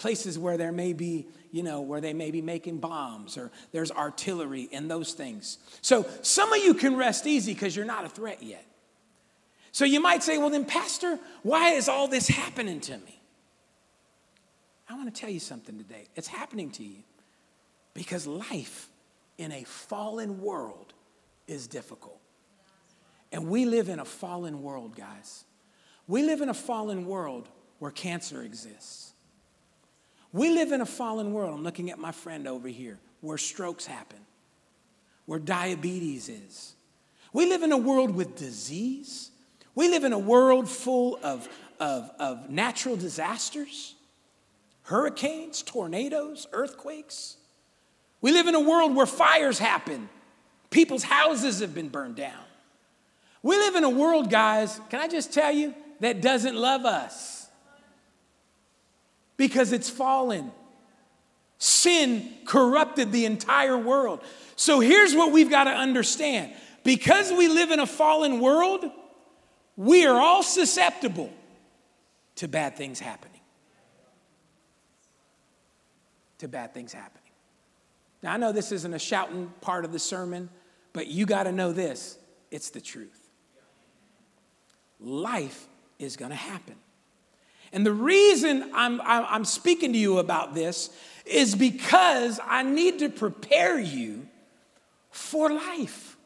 places 0.00 0.38
where 0.38 0.56
there 0.56 0.72
may 0.72 0.94
be, 0.94 1.26
you 1.52 1.62
know, 1.62 1.82
where 1.82 2.00
they 2.00 2.14
may 2.14 2.30
be 2.30 2.40
making 2.40 2.78
bombs 2.78 3.36
or 3.36 3.50
there's 3.70 3.92
artillery 3.92 4.68
and 4.72 4.90
those 4.90 5.12
things. 5.12 5.58
So 5.82 6.06
some 6.22 6.52
of 6.52 6.58
you 6.58 6.72
can 6.72 6.96
rest 6.96 7.26
easy 7.26 7.52
because 7.52 7.76
you're 7.76 7.84
not 7.84 8.06
a 8.06 8.08
threat 8.08 8.42
yet. 8.42 8.64
So 9.72 9.84
you 9.84 10.00
might 10.00 10.22
say, 10.22 10.38
well, 10.38 10.48
then, 10.50 10.64
Pastor, 10.64 11.18
why 11.42 11.72
is 11.72 11.86
all 11.86 12.08
this 12.08 12.28
happening 12.28 12.80
to 12.80 12.96
me? 12.96 13.20
I 14.88 14.94
want 14.94 15.14
to 15.14 15.20
tell 15.20 15.30
you 15.30 15.38
something 15.38 15.76
today. 15.76 16.08
It's 16.16 16.26
happening 16.26 16.70
to 16.72 16.82
you 16.82 17.02
because 17.92 18.26
life 18.26 18.88
in 19.36 19.52
a 19.52 19.64
fallen 19.64 20.40
world 20.40 20.94
is 21.46 21.66
difficult. 21.66 22.18
And 23.32 23.48
we 23.48 23.66
live 23.66 23.90
in 23.90 24.00
a 24.00 24.04
fallen 24.06 24.62
world, 24.62 24.96
guys. 24.96 25.44
We 26.08 26.22
live 26.22 26.40
in 26.40 26.48
a 26.48 26.54
fallen 26.54 27.04
world 27.04 27.48
where 27.78 27.90
cancer 27.90 28.42
exists 28.42 29.09
we 30.32 30.50
live 30.50 30.72
in 30.72 30.80
a 30.80 30.86
fallen 30.86 31.32
world. 31.32 31.54
I'm 31.54 31.64
looking 31.64 31.90
at 31.90 31.98
my 31.98 32.12
friend 32.12 32.46
over 32.46 32.68
here 32.68 32.98
where 33.20 33.38
strokes 33.38 33.86
happen, 33.86 34.18
where 35.26 35.38
diabetes 35.38 36.28
is. 36.28 36.74
We 37.32 37.46
live 37.46 37.62
in 37.62 37.72
a 37.72 37.76
world 37.76 38.14
with 38.14 38.36
disease. 38.36 39.30
We 39.74 39.88
live 39.88 40.04
in 40.04 40.12
a 40.12 40.18
world 40.18 40.68
full 40.68 41.18
of, 41.22 41.48
of, 41.78 42.10
of 42.18 42.50
natural 42.50 42.96
disasters, 42.96 43.94
hurricanes, 44.82 45.62
tornadoes, 45.62 46.46
earthquakes. 46.52 47.36
We 48.20 48.32
live 48.32 48.46
in 48.46 48.54
a 48.54 48.60
world 48.60 48.94
where 48.94 49.06
fires 49.06 49.58
happen, 49.58 50.08
people's 50.70 51.04
houses 51.04 51.60
have 51.60 51.74
been 51.74 51.88
burned 51.88 52.16
down. 52.16 52.44
We 53.42 53.56
live 53.56 53.76
in 53.76 53.84
a 53.84 53.90
world, 53.90 54.30
guys, 54.30 54.80
can 54.90 55.00
I 55.00 55.08
just 55.08 55.32
tell 55.32 55.50
you, 55.50 55.74
that 56.00 56.20
doesn't 56.20 56.56
love 56.56 56.84
us 56.84 57.39
because 59.40 59.72
it's 59.72 59.88
fallen. 59.88 60.52
Sin 61.56 62.30
corrupted 62.44 63.10
the 63.10 63.24
entire 63.24 63.78
world. 63.78 64.22
So 64.54 64.80
here's 64.80 65.14
what 65.14 65.32
we've 65.32 65.48
got 65.48 65.64
to 65.64 65.70
understand 65.70 66.52
because 66.84 67.32
we 67.32 67.48
live 67.48 67.70
in 67.70 67.80
a 67.80 67.86
fallen 67.86 68.40
world, 68.40 68.84
we 69.78 70.04
are 70.04 70.20
all 70.20 70.42
susceptible 70.42 71.32
to 72.34 72.48
bad 72.48 72.76
things 72.76 73.00
happening. 73.00 73.40
To 76.40 76.46
bad 76.46 76.74
things 76.74 76.92
happening. 76.92 77.32
Now, 78.22 78.34
I 78.34 78.36
know 78.36 78.52
this 78.52 78.72
isn't 78.72 78.92
a 78.92 78.98
shouting 78.98 79.50
part 79.62 79.86
of 79.86 79.92
the 79.92 79.98
sermon, 79.98 80.50
but 80.92 81.06
you 81.06 81.24
got 81.24 81.44
to 81.44 81.52
know 81.52 81.72
this 81.72 82.18
it's 82.50 82.68
the 82.68 82.80
truth. 82.82 83.30
Life 85.00 85.66
is 85.98 86.18
going 86.18 86.30
to 86.30 86.36
happen. 86.36 86.76
And 87.72 87.86
the 87.86 87.92
reason 87.92 88.70
I'm, 88.74 89.00
I'm 89.02 89.44
speaking 89.44 89.92
to 89.92 89.98
you 89.98 90.18
about 90.18 90.54
this 90.54 90.90
is 91.24 91.54
because 91.54 92.40
I 92.44 92.62
need 92.62 92.98
to 93.00 93.08
prepare 93.08 93.78
you 93.78 94.26
for 95.10 95.50
life. 95.50 96.16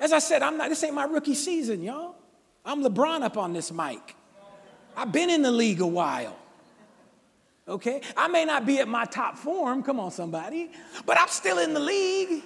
As 0.00 0.12
I 0.12 0.18
said, 0.18 0.42
I'm 0.42 0.56
not, 0.56 0.68
this 0.68 0.82
ain't 0.82 0.94
my 0.94 1.04
rookie 1.04 1.34
season, 1.34 1.82
y'all. 1.82 2.16
I'm 2.64 2.82
LeBron 2.82 3.22
up 3.22 3.36
on 3.36 3.52
this 3.52 3.70
mic. 3.70 4.16
I've 4.96 5.12
been 5.12 5.30
in 5.30 5.42
the 5.42 5.52
league 5.52 5.80
a 5.80 5.86
while. 5.86 6.36
Okay? 7.66 8.00
I 8.16 8.28
may 8.28 8.44
not 8.44 8.66
be 8.66 8.80
at 8.80 8.88
my 8.88 9.04
top 9.04 9.38
form, 9.38 9.82
come 9.82 10.00
on, 10.00 10.10
somebody, 10.10 10.70
but 11.06 11.18
I'm 11.18 11.28
still 11.28 11.58
in 11.58 11.74
the 11.74 11.80
league. 11.80 12.42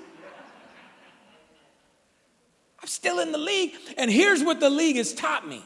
I'm 2.80 2.88
still 2.88 3.18
in 3.18 3.32
the 3.32 3.38
league. 3.38 3.74
And 3.96 4.10
here's 4.10 4.42
what 4.44 4.60
the 4.60 4.70
league 4.70 4.96
has 4.96 5.12
taught 5.12 5.48
me 5.48 5.64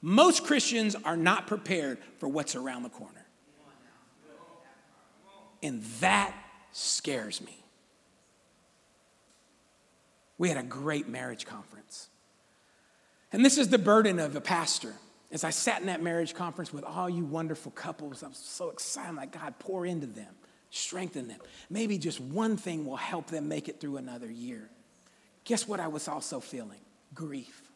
most 0.00 0.44
Christians 0.44 0.96
are 1.04 1.16
not 1.16 1.46
prepared 1.46 1.98
for 2.18 2.28
what's 2.28 2.54
around 2.54 2.82
the 2.84 2.88
corner. 2.88 3.26
And 5.62 5.82
that 6.00 6.34
scares 6.72 7.40
me. 7.40 7.56
We 10.36 10.48
had 10.48 10.56
a 10.56 10.62
great 10.62 11.08
marriage 11.08 11.46
conference. 11.46 12.08
And 13.32 13.44
this 13.44 13.58
is 13.58 13.68
the 13.68 13.78
burden 13.78 14.18
of 14.20 14.36
a 14.36 14.40
pastor. 14.40 14.94
As 15.30 15.44
I 15.44 15.50
sat 15.50 15.80
in 15.80 15.88
that 15.88 16.02
marriage 16.02 16.32
conference 16.32 16.72
with 16.72 16.84
all 16.84 17.10
you 17.10 17.24
wonderful 17.24 17.72
couples, 17.72 18.22
I'm 18.22 18.32
so 18.32 18.70
excited. 18.70 19.16
Like, 19.16 19.32
God, 19.32 19.58
pour 19.58 19.84
into 19.84 20.06
them, 20.06 20.34
strengthen 20.70 21.28
them. 21.28 21.40
Maybe 21.68 21.98
just 21.98 22.20
one 22.20 22.56
thing 22.56 22.86
will 22.86 22.96
help 22.96 23.26
them 23.26 23.48
make 23.48 23.68
it 23.68 23.80
through 23.80 23.98
another 23.98 24.30
year. 24.30 24.70
Guess 25.44 25.66
what 25.68 25.80
I 25.80 25.88
was 25.88 26.08
also 26.08 26.40
feeling? 26.40 26.80
Grief. 27.14 27.67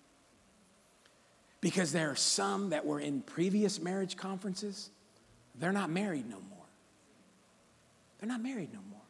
Because 1.62 1.92
there 1.92 2.11
are 2.11 2.16
some 2.16 2.70
that 2.70 2.85
were 2.85 3.01
in 3.01 3.22
previous 3.22 3.81
marriage 3.81 4.16
conferences, 4.16 4.90
they're 5.59 5.72
not 5.72 5.88
married 5.88 6.29
no 6.29 6.37
more. 6.51 6.66
They're 8.18 8.29
not 8.29 8.42
married 8.42 8.75
no 8.75 8.81
more. 8.90 9.01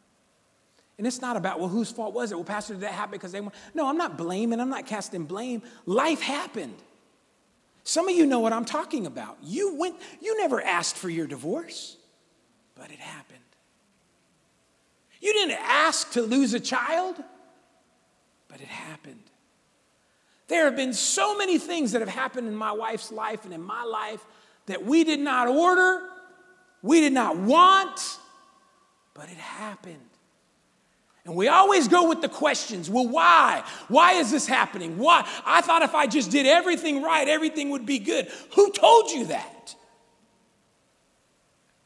And 0.98 1.06
it's 1.06 1.20
not 1.20 1.36
about, 1.36 1.58
well, 1.58 1.68
whose 1.68 1.90
fault 1.90 2.14
was 2.14 2.30
it? 2.30 2.34
Well, 2.36 2.44
Pastor, 2.44 2.74
did 2.74 2.82
that 2.82 2.92
happen 2.92 3.12
because 3.12 3.32
they 3.32 3.40
want. 3.40 3.54
No, 3.74 3.88
I'm 3.88 3.96
not 3.96 4.16
blaming, 4.16 4.60
I'm 4.60 4.68
not 4.68 4.86
casting 4.86 5.24
blame. 5.24 5.62
Life 5.86 6.20
happened. 6.20 6.76
Some 7.84 8.08
of 8.08 8.14
you 8.14 8.26
know 8.26 8.38
what 8.38 8.52
I'm 8.52 8.66
talking 8.66 9.06
about. 9.06 9.38
You 9.42 9.74
went, 9.74 9.96
you 10.20 10.38
never 10.38 10.62
asked 10.62 10.96
for 10.96 11.08
your 11.08 11.26
divorce, 11.26 11.96
but 12.76 12.92
it 12.92 13.00
happened. 13.00 13.38
You 15.20 15.32
didn't 15.32 15.58
ask 15.58 16.12
to 16.12 16.22
lose 16.22 16.52
a 16.52 16.60
child, 16.60 17.16
but 18.48 18.60
it 18.60 18.68
happened. 18.68 19.31
There 20.52 20.66
have 20.66 20.76
been 20.76 20.92
so 20.92 21.34
many 21.34 21.56
things 21.56 21.92
that 21.92 22.00
have 22.00 22.10
happened 22.10 22.46
in 22.46 22.54
my 22.54 22.72
wife's 22.72 23.10
life 23.10 23.46
and 23.46 23.54
in 23.54 23.62
my 23.62 23.84
life 23.84 24.22
that 24.66 24.84
we 24.84 25.02
did 25.02 25.18
not 25.18 25.48
order, 25.48 26.02
we 26.82 27.00
did 27.00 27.14
not 27.14 27.38
want, 27.38 28.18
but 29.14 29.30
it 29.30 29.38
happened. 29.38 29.96
And 31.24 31.34
we 31.34 31.48
always 31.48 31.88
go 31.88 32.06
with 32.06 32.20
the 32.20 32.28
questions. 32.28 32.90
Well, 32.90 33.08
why? 33.08 33.64
Why 33.88 34.12
is 34.12 34.30
this 34.30 34.46
happening? 34.46 34.98
Why? 34.98 35.26
I 35.46 35.62
thought 35.62 35.80
if 35.80 35.94
I 35.94 36.06
just 36.06 36.30
did 36.30 36.44
everything 36.44 37.02
right, 37.02 37.26
everything 37.26 37.70
would 37.70 37.86
be 37.86 37.98
good. 37.98 38.28
Who 38.54 38.70
told 38.72 39.10
you 39.10 39.24
that? 39.28 39.74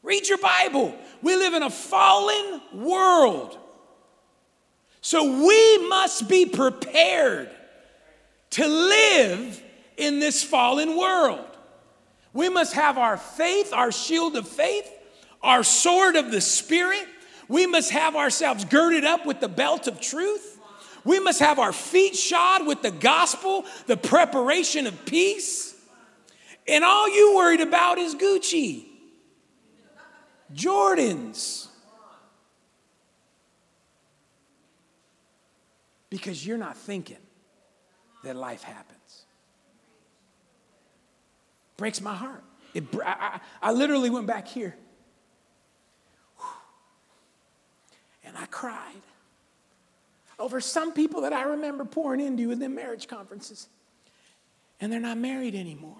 Read 0.03 0.27
your 0.27 0.39
Bible. 0.39 0.93
We 1.21 1.37
live 1.37 1.53
in 1.53 1.63
a 1.63 1.69
fallen 1.69 2.59
world. 2.73 3.57
So 4.99 5.45
we 5.47 5.87
must 5.87 6.27
be 6.27 6.47
prepared 6.47 7.49
to 8.51 8.67
live 8.67 9.63
in 9.97 10.19
this 10.19 10.43
fallen 10.43 10.97
world. 10.97 11.45
We 12.33 12.49
must 12.49 12.73
have 12.73 12.97
our 12.97 13.17
faith, 13.17 13.73
our 13.73 13.91
shield 13.91 14.35
of 14.35 14.47
faith, 14.47 14.89
our 15.41 15.63
sword 15.63 16.15
of 16.15 16.31
the 16.31 16.41
Spirit, 16.41 17.07
we 17.47 17.65
must 17.65 17.91
have 17.91 18.15
ourselves 18.15 18.65
girded 18.65 19.05
up 19.05 19.25
with 19.25 19.39
the 19.39 19.47
belt 19.47 19.87
of 19.87 20.01
truth. 20.01 20.59
We 21.03 21.19
must 21.19 21.39
have 21.39 21.59
our 21.59 21.71
feet 21.71 22.15
shod 22.15 22.67
with 22.67 22.81
the 22.81 22.91
gospel, 22.91 23.65
the 23.85 23.95
preparation 23.95 24.87
of 24.87 25.05
peace. 25.05 25.73
And 26.67 26.83
all 26.83 27.07
you 27.09 27.35
worried 27.37 27.61
about 27.61 27.97
is 27.97 28.15
Gucci, 28.15 28.85
Jordans. 30.53 31.67
Because 36.09 36.45
you're 36.45 36.57
not 36.57 36.77
thinking 36.77 37.17
that 38.27 38.35
life 38.35 38.63
happens. 38.63 39.25
Breaks 41.75 42.01
my 42.01 42.15
heart. 42.15 42.43
It, 42.73 42.83
I, 43.03 43.39
I, 43.61 43.71
literally 43.71 44.09
went 44.09 44.27
back 44.27 44.47
here 44.47 44.75
And 48.27 48.37
I 48.37 48.45
cried 48.47 49.01
over 50.37 50.59
some 50.59 50.91
people 50.91 51.21
that 51.21 51.33
I 51.33 51.43
remember 51.43 51.85
pouring 51.85 52.19
into 52.19 52.51
in 52.51 52.59
the 52.59 52.69
marriage 52.69 53.07
conferences. 53.07 53.67
And 54.79 54.91
they're 54.91 54.99
not 54.99 55.17
married 55.17 55.55
anymore. 55.55 55.95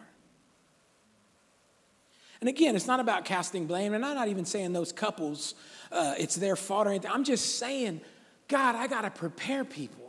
And 2.40 2.48
again, 2.48 2.76
it's 2.76 2.86
not 2.86 3.00
about 3.00 3.26
casting 3.26 3.66
blame, 3.66 3.96
and 3.96 4.06
I'm 4.06 4.14
not 4.14 4.28
even 4.28 4.46
saying 4.46 4.74
those 4.74 4.92
couples, 4.92 5.56
uh, 5.92 6.14
it's 6.20 6.36
their 6.36 6.56
fault 6.56 6.86
or 6.86 6.92
anything. 6.92 7.10
I'm 7.10 7.24
just 7.24 7.58
saying, 7.58 8.02
God, 8.48 8.76
I 8.76 8.86
got 8.86 9.02
to 9.02 9.10
prepare 9.10 9.66
people 9.66 10.07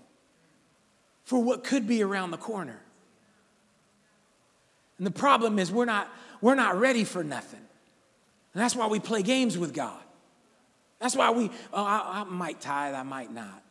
for 1.28 1.42
what 1.42 1.62
could 1.62 1.86
be 1.86 2.02
around 2.02 2.30
the 2.30 2.38
corner. 2.38 2.80
And 4.96 5.06
the 5.06 5.10
problem 5.10 5.58
is, 5.58 5.70
we're 5.70 5.84
not, 5.84 6.10
we're 6.40 6.54
not 6.54 6.80
ready 6.80 7.04
for 7.04 7.22
nothing. 7.22 7.60
And 8.54 8.62
that's 8.62 8.74
why 8.74 8.86
we 8.86 8.98
play 8.98 9.22
games 9.22 9.58
with 9.58 9.74
God. 9.74 10.00
That's 11.00 11.14
why 11.14 11.30
we, 11.30 11.50
oh, 11.70 11.84
I, 11.84 12.22
I 12.22 12.24
might 12.24 12.62
tithe, 12.62 12.94
I 12.94 13.02
might 13.02 13.30
not. 13.30 13.62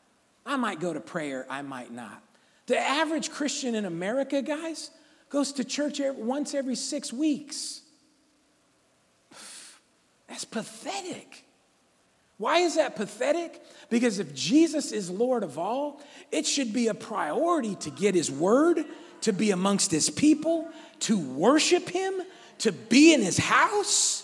I 0.46 0.56
might 0.56 0.80
go 0.80 0.93
to 0.93 1.00
prayer, 1.00 1.48
I 1.50 1.63
might 1.63 1.91
not. 1.91 2.22
The 2.67 2.78
average 2.78 3.32
Christian 3.32 3.74
in 3.74 3.86
America, 3.86 4.43
guys, 4.43 4.91
goes 5.32 5.52
to 5.54 5.63
church 5.63 6.00
once 6.00 6.54
every 6.54 6.76
six 6.76 7.12
weeks. 7.12 7.82
That's 10.28 10.46
pathetic. 10.46 11.43
Why 12.38 12.60
is 12.60 12.76
that 12.76 12.95
pathetic? 12.95 13.62
Because 13.89 14.19
if 14.19 14.34
Jesus 14.36 14.91
is 14.91 15.10
Lord 15.10 15.43
of 15.43 15.58
all, 15.58 16.02
it 16.32 16.45
should 16.45 16.71
be 16.71 16.88
a 16.88 16.93
priority 16.93 17.76
to 17.78 17.89
get 17.89 18.13
his 18.13 18.30
word, 18.30 18.86
to 19.21 19.34
be 19.34 19.52
amongst 19.52 19.91
his 19.91 20.10
people, 20.10 20.69
to 21.02 21.17
worship 21.17 21.89
him, 21.89 22.21
to 22.60 22.71
be 22.71 23.13
in 23.13 23.21
his 23.21 23.38
house. 23.38 24.23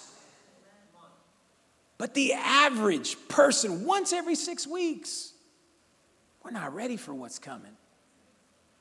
But 1.98 2.14
the 2.14 2.34
average 2.34 3.16
person, 3.30 3.86
once 3.86 4.14
every 4.14 4.36
six 4.36 4.68
weeks, 4.68 5.32
we're 6.44 6.52
not 6.52 6.76
ready 6.76 6.98
for 6.98 7.14
what's 7.14 7.40
coming. 7.40 7.72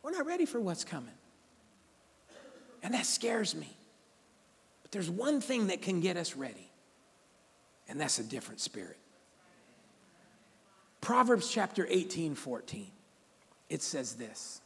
We're 0.03 0.11
not 0.11 0.27
ready 0.27 0.45
for 0.45 0.61
what's 0.61 0.85
coming. 0.85 1.15
And 2.83 2.95
that 2.95 3.07
scares 3.07 3.55
me. 3.55 3.69
But 4.83 4.91
there's 4.91 5.09
one 5.09 5.41
thing 5.41 5.69
that 5.69 5.81
can 5.81 6.01
get 6.01 6.17
us 6.17 6.35
ready, 6.35 6.69
and 7.89 8.01
that's 8.01 8.19
a 8.19 8.25
different 8.25 8.61
spirit. 8.61 8.99
Proverbs 11.03 11.51
chapter 11.51 11.87
18, 11.91 12.35
14. 12.35 12.87
It 13.69 13.83
says 13.83 14.15
this 14.15 14.63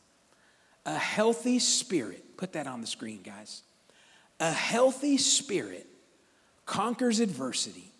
A 0.85 0.97
healthy 0.97 1.59
spirit, 1.59 2.37
put 2.37 2.53
that 2.53 2.69
on 2.69 2.81
the 2.81 2.87
screen, 2.87 3.23
guys. 3.25 3.63
A 4.39 4.53
healthy 4.53 5.17
spirit 5.17 5.89
conquers 6.67 7.19
adversity 7.19 7.93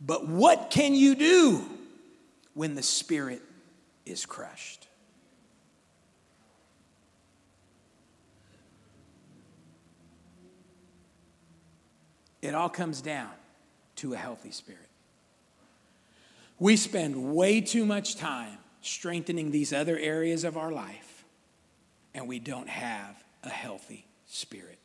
but 0.00 0.26
what 0.26 0.70
can 0.70 0.94
you 0.94 1.14
do 1.14 1.64
when 2.54 2.74
the 2.74 2.82
spirit 2.82 3.42
is 4.04 4.26
crushed? 4.26 4.88
It 12.42 12.54
all 12.54 12.68
comes 12.68 13.00
down 13.00 13.30
to 13.96 14.12
a 14.12 14.16
healthy 14.16 14.50
spirit. 14.50 14.85
We 16.58 16.76
spend 16.76 17.34
way 17.34 17.60
too 17.60 17.84
much 17.84 18.16
time 18.16 18.58
strengthening 18.80 19.50
these 19.50 19.72
other 19.72 19.98
areas 19.98 20.44
of 20.44 20.56
our 20.56 20.72
life, 20.72 21.24
and 22.14 22.28
we 22.28 22.38
don't 22.38 22.68
have 22.68 23.22
a 23.42 23.50
healthy 23.50 24.06
spirit. 24.26 24.78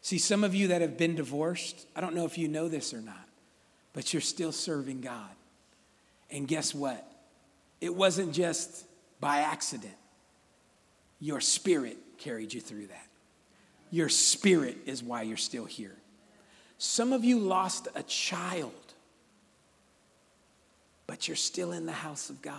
See, 0.00 0.18
some 0.18 0.44
of 0.44 0.54
you 0.54 0.68
that 0.68 0.80
have 0.80 0.96
been 0.96 1.16
divorced, 1.16 1.86
I 1.96 2.00
don't 2.00 2.14
know 2.14 2.24
if 2.24 2.38
you 2.38 2.48
know 2.48 2.68
this 2.68 2.94
or 2.94 3.00
not, 3.00 3.28
but 3.92 4.12
you're 4.12 4.22
still 4.22 4.52
serving 4.52 5.00
God. 5.00 5.30
And 6.30 6.46
guess 6.46 6.74
what? 6.74 7.10
It 7.80 7.94
wasn't 7.94 8.32
just 8.32 8.84
by 9.20 9.38
accident. 9.38 9.94
Your 11.20 11.40
spirit 11.40 11.96
carried 12.18 12.54
you 12.54 12.60
through 12.60 12.86
that. 12.86 13.06
Your 13.90 14.08
spirit 14.08 14.76
is 14.86 15.02
why 15.02 15.22
you're 15.22 15.36
still 15.36 15.64
here. 15.64 15.96
Some 16.78 17.12
of 17.12 17.24
you 17.24 17.38
lost 17.38 17.88
a 17.94 18.02
child, 18.04 18.87
but 21.08 21.26
you're 21.26 21.36
still 21.36 21.72
in 21.72 21.86
the 21.86 21.92
house 21.92 22.30
of 22.30 22.40
God. 22.40 22.54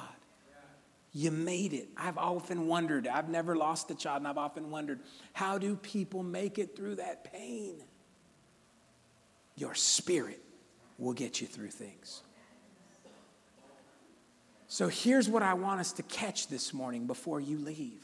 You 1.14 1.32
made 1.32 1.74
it. 1.74 1.88
I've 1.96 2.18
often 2.18 2.68
wondered, 2.68 3.08
I've 3.08 3.30
never 3.30 3.56
lost 3.56 3.90
a 3.90 3.96
child, 3.96 4.18
and 4.18 4.28
I've 4.28 4.38
often 4.38 4.70
wondered, 4.70 5.00
how 5.34 5.58
do 5.58 5.76
people 5.78 6.22
make 6.22 6.60
it 6.60 6.76
through 6.76 6.96
that 6.96 7.32
pain? 7.32 7.76
Your 9.56 9.74
spirit 9.76 10.42
will 10.98 11.14
get 11.14 11.40
you 11.42 11.48
through 11.48 11.70
things. 11.70 12.22
So 14.68 14.88
here's 14.88 15.28
what 15.28 15.42
I 15.42 15.56
want 15.56 15.80
us 15.80 15.94
to 15.94 16.04
catch 16.04 16.48
this 16.48 16.74
morning 16.74 17.08
before 17.08 17.40
you 17.40 17.58
leave. 17.58 18.04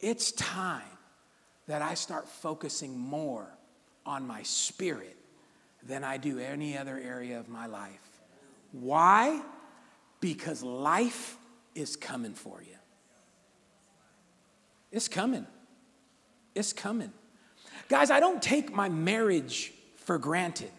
It's 0.00 0.30
time 0.32 0.82
that 1.66 1.82
I 1.82 1.94
start 1.94 2.28
focusing 2.28 2.96
more 2.96 3.48
on 4.06 4.26
my 4.26 4.42
spirit 4.44 5.16
than 5.82 6.04
I 6.04 6.18
do 6.18 6.38
any 6.38 6.78
other 6.78 6.98
area 6.98 7.38
of 7.38 7.48
my 7.48 7.66
life. 7.66 8.07
Why? 8.72 9.42
Because 10.20 10.62
life 10.62 11.36
is 11.74 11.96
coming 11.96 12.34
for 12.34 12.62
you. 12.62 12.76
It's 14.90 15.08
coming. 15.08 15.46
It's 16.54 16.72
coming. 16.72 17.12
Guys, 17.88 18.10
I 18.10 18.20
don't 18.20 18.42
take 18.42 18.72
my 18.72 18.88
marriage 18.88 19.72
for 19.96 20.18
granted. 20.18 20.70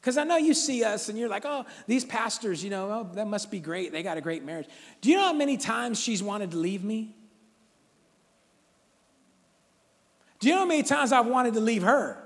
Because 0.00 0.16
I 0.16 0.24
know 0.24 0.38
you 0.38 0.54
see 0.54 0.82
us 0.82 1.08
and 1.08 1.18
you're 1.18 1.28
like, 1.28 1.44
oh, 1.44 1.66
these 1.86 2.04
pastors, 2.04 2.64
you 2.64 2.70
know, 2.70 2.90
oh, 2.90 3.14
that 3.14 3.26
must 3.26 3.50
be 3.50 3.60
great. 3.60 3.92
They 3.92 4.02
got 4.02 4.16
a 4.16 4.22
great 4.22 4.44
marriage. 4.44 4.66
Do 5.02 5.10
you 5.10 5.16
know 5.16 5.24
how 5.24 5.32
many 5.34 5.58
times 5.58 6.00
she's 6.00 6.22
wanted 6.22 6.52
to 6.52 6.56
leave 6.56 6.82
me? 6.82 7.14
Do 10.38 10.48
you 10.48 10.54
know 10.54 10.60
how 10.60 10.66
many 10.66 10.82
times 10.82 11.12
I've 11.12 11.26
wanted 11.26 11.52
to 11.54 11.60
leave 11.60 11.82
her? 11.82 12.16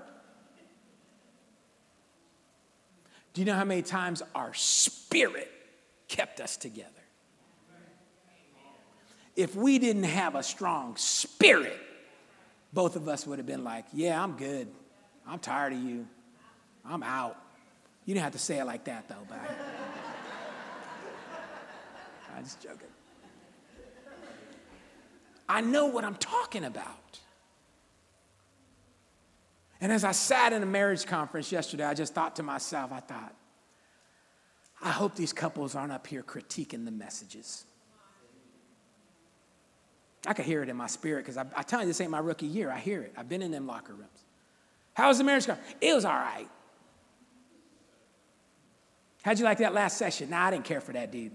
Do 3.35 3.41
you 3.41 3.45
know 3.45 3.55
how 3.55 3.65
many 3.65 3.83
times 3.83 4.23
our 4.35 4.55
spirit 4.55 5.51
kept 6.09 6.41
us 6.41 6.57
together? 6.57 6.89
If 9.37 9.57
we 9.57 9.81
didn't 9.81 10.05
have 10.05 10.37
a 10.37 10.43
strong 10.43 10.95
spirit, 10.97 11.77
both 12.73 12.95
of 12.95 13.09
us 13.09 13.27
would 13.27 13.39
have 13.41 13.47
been 13.47 13.65
like, 13.65 13.85
yeah, 13.93 14.23
I'm 14.23 14.37
good. 14.37 14.69
I'm 15.27 15.41
tired 15.41 15.73
of 15.73 15.81
you. 15.81 16.07
I'm 16.85 17.03
out. 17.03 17.37
You 18.05 18.15
didn't 18.15 18.23
have 18.25 18.35
to 18.35 18.39
say 18.39 18.61
it 18.61 18.65
like 18.65 18.85
that, 18.85 19.09
though, 19.09 19.27
but. 19.29 19.41
I'm 22.37 22.45
just 22.45 22.61
joking. 22.61 22.89
I 25.49 25.61
know 25.61 25.87
what 25.87 26.05
I'm 26.05 26.17
talking 26.17 26.65
about. 26.65 26.99
And 29.81 29.93
as 29.93 30.05
I 30.05 30.13
sat 30.13 30.53
in 30.53 30.63
a 30.63 30.67
marriage 30.67 31.07
conference 31.07 31.51
yesterday, 31.53 31.85
I 31.85 31.95
just 31.95 32.15
thought 32.15 32.37
to 32.37 32.43
myself, 32.43 32.93
I 32.93 33.01
thought, 33.01 33.35
I 34.83 34.91
hope 34.91 35.15
these 35.15 35.33
couples 35.33 35.75
aren't 35.75 35.93
up 35.93 36.07
here 36.07 36.23
critiquing 36.23 36.85
the 36.85 36.91
messages. 36.91 37.65
I 40.27 40.33
could 40.33 40.45
hear 40.45 40.63
it 40.63 40.69
in 40.69 40.77
my 40.77 40.87
spirit 40.87 41.25
because 41.25 41.37
I, 41.37 41.45
I 41.55 41.63
tell 41.63 41.81
you, 41.81 41.87
this 41.87 42.01
ain't 42.01 42.11
my 42.11 42.19
rookie 42.19 42.47
year. 42.47 42.71
I 42.71 42.79
hear 42.79 43.03
it. 43.03 43.13
I've 43.17 43.29
been 43.29 43.43
in 43.43 43.51
them 43.51 43.67
locker 43.67 43.93
rooms. 43.93 44.25
How 44.95 45.09
was 45.09 45.19
the 45.19 45.25
marriage 45.25 45.47
conference? 45.47 45.75
It 45.81 45.95
was 45.95 46.05
all 46.05 46.13
right. 46.13 46.49
How'd 49.23 49.39
you 49.39 49.45
like 49.45 49.59
that 49.59 49.75
last 49.75 49.97
session? 49.97 50.31
Nah, 50.31 50.47
I 50.47 50.51
didn't 50.51 50.65
care 50.65 50.81
for 50.81 50.93
that 50.93 51.11
dude. 51.11 51.33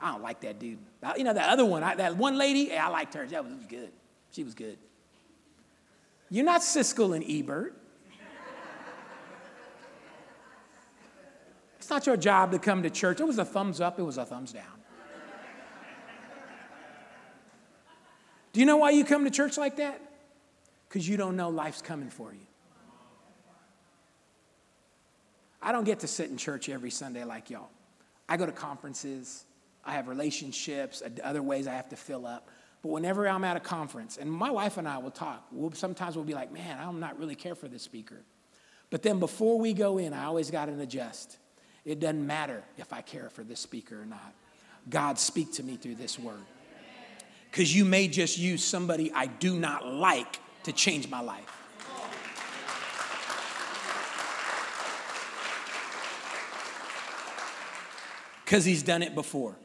I 0.00 0.12
don't 0.12 0.22
like 0.22 0.40
that 0.40 0.58
dude. 0.58 0.78
You 1.16 1.24
know, 1.24 1.32
that 1.32 1.48
other 1.48 1.64
one, 1.64 1.82
I, 1.82 1.94
that 1.96 2.16
one 2.16 2.36
lady, 2.36 2.68
yeah, 2.70 2.86
I 2.86 2.90
liked 2.90 3.14
her. 3.14 3.26
That 3.26 3.44
was, 3.44 3.54
was 3.54 3.66
good. 3.66 3.90
She 4.30 4.44
was 4.44 4.54
good. 4.54 4.78
You're 6.30 6.44
not 6.44 6.60
Siskel 6.60 7.14
and 7.14 7.24
Ebert. 7.28 7.74
It's 11.78 11.90
not 11.90 12.06
your 12.06 12.18
job 12.18 12.52
to 12.52 12.58
come 12.58 12.82
to 12.82 12.90
church. 12.90 13.18
It 13.18 13.26
was 13.26 13.38
a 13.38 13.46
thumbs 13.46 13.80
up, 13.80 13.98
it 13.98 14.02
was 14.02 14.18
a 14.18 14.26
thumbs 14.26 14.52
down. 14.52 14.64
Do 18.52 18.60
you 18.60 18.66
know 18.66 18.76
why 18.76 18.90
you 18.90 19.04
come 19.04 19.24
to 19.24 19.30
church 19.30 19.56
like 19.56 19.76
that? 19.76 20.00
Because 20.88 21.08
you 21.08 21.16
don't 21.16 21.36
know 21.36 21.48
life's 21.48 21.80
coming 21.80 22.10
for 22.10 22.32
you. 22.32 22.40
I 25.62 25.72
don't 25.72 25.84
get 25.84 26.00
to 26.00 26.06
sit 26.06 26.30
in 26.30 26.36
church 26.36 26.68
every 26.68 26.90
Sunday 26.90 27.24
like 27.24 27.50
y'all. 27.50 27.70
I 28.28 28.36
go 28.36 28.44
to 28.44 28.52
conferences, 28.52 29.44
I 29.84 29.92
have 29.92 30.08
relationships, 30.08 31.02
other 31.24 31.42
ways 31.42 31.66
I 31.66 31.72
have 31.72 31.88
to 31.88 31.96
fill 31.96 32.26
up. 32.26 32.50
But 32.82 32.90
whenever 32.90 33.28
I'm 33.28 33.44
at 33.44 33.56
a 33.56 33.60
conference, 33.60 34.18
and 34.18 34.30
my 34.30 34.50
wife 34.50 34.76
and 34.76 34.86
I 34.86 34.98
will 34.98 35.10
talk, 35.10 35.46
we'll, 35.50 35.72
sometimes 35.72 36.14
we'll 36.14 36.24
be 36.24 36.34
like, 36.34 36.52
man, 36.52 36.78
I'm 36.80 37.00
not 37.00 37.18
really 37.18 37.34
care 37.34 37.54
for 37.54 37.66
this 37.66 37.82
speaker. 37.82 38.22
But 38.90 39.02
then 39.02 39.18
before 39.18 39.58
we 39.58 39.74
go 39.74 39.98
in, 39.98 40.12
I 40.12 40.24
always 40.24 40.50
got 40.50 40.66
to 40.66 40.80
adjust. 40.80 41.38
It 41.84 42.00
doesn't 42.00 42.26
matter 42.26 42.62
if 42.76 42.92
I 42.92 43.00
care 43.00 43.30
for 43.30 43.42
this 43.42 43.60
speaker 43.60 44.00
or 44.00 44.06
not. 44.06 44.34
God, 44.88 45.18
speak 45.18 45.52
to 45.54 45.62
me 45.62 45.76
through 45.76 45.96
this 45.96 46.18
word. 46.18 46.40
Because 47.50 47.74
you 47.74 47.84
may 47.84 48.08
just 48.08 48.38
use 48.38 48.62
somebody 48.62 49.12
I 49.12 49.26
do 49.26 49.58
not 49.58 49.86
like 49.86 50.38
to 50.64 50.72
change 50.72 51.08
my 51.08 51.20
life. 51.20 51.54
Because 58.44 58.64
he's 58.64 58.82
done 58.82 59.02
it 59.02 59.14
before. 59.14 59.56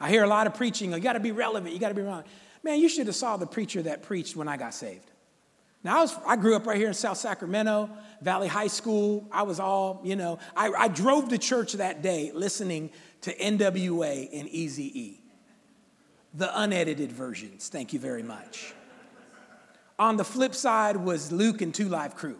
I 0.00 0.08
hear 0.08 0.24
a 0.24 0.26
lot 0.26 0.46
of 0.46 0.54
preaching, 0.54 0.92
you 0.92 1.00
gotta 1.00 1.20
be 1.20 1.32
relevant, 1.32 1.74
you 1.74 1.78
gotta 1.78 1.94
be 1.94 2.02
relevant. 2.02 2.26
Man, 2.62 2.80
you 2.80 2.88
should 2.88 3.06
have 3.06 3.16
saw 3.16 3.36
the 3.36 3.46
preacher 3.46 3.82
that 3.82 4.02
preached 4.02 4.34
when 4.34 4.48
I 4.48 4.56
got 4.56 4.74
saved. 4.74 5.10
Now, 5.82 5.98
I, 5.98 6.00
was, 6.02 6.18
I 6.26 6.36
grew 6.36 6.56
up 6.56 6.66
right 6.66 6.76
here 6.76 6.88
in 6.88 6.94
South 6.94 7.16
Sacramento, 7.16 7.88
Valley 8.20 8.48
High 8.48 8.66
School. 8.66 9.26
I 9.32 9.42
was 9.44 9.58
all, 9.58 10.00
you 10.04 10.14
know, 10.14 10.38
I, 10.54 10.70
I 10.72 10.88
drove 10.88 11.30
to 11.30 11.38
church 11.38 11.74
that 11.74 12.02
day 12.02 12.32
listening 12.34 12.90
to 13.22 13.34
NWA 13.34 14.28
and 14.32 14.48
Easy 14.48 15.00
E, 15.00 15.20
the 16.34 16.50
unedited 16.60 17.12
versions. 17.12 17.68
Thank 17.68 17.94
you 17.94 17.98
very 17.98 18.22
much. 18.22 18.74
On 19.98 20.16
the 20.16 20.24
flip 20.24 20.54
side 20.54 20.96
was 20.96 21.32
Luke 21.32 21.62
and 21.62 21.74
Two 21.74 21.88
Live 21.88 22.14
Crew. 22.14 22.38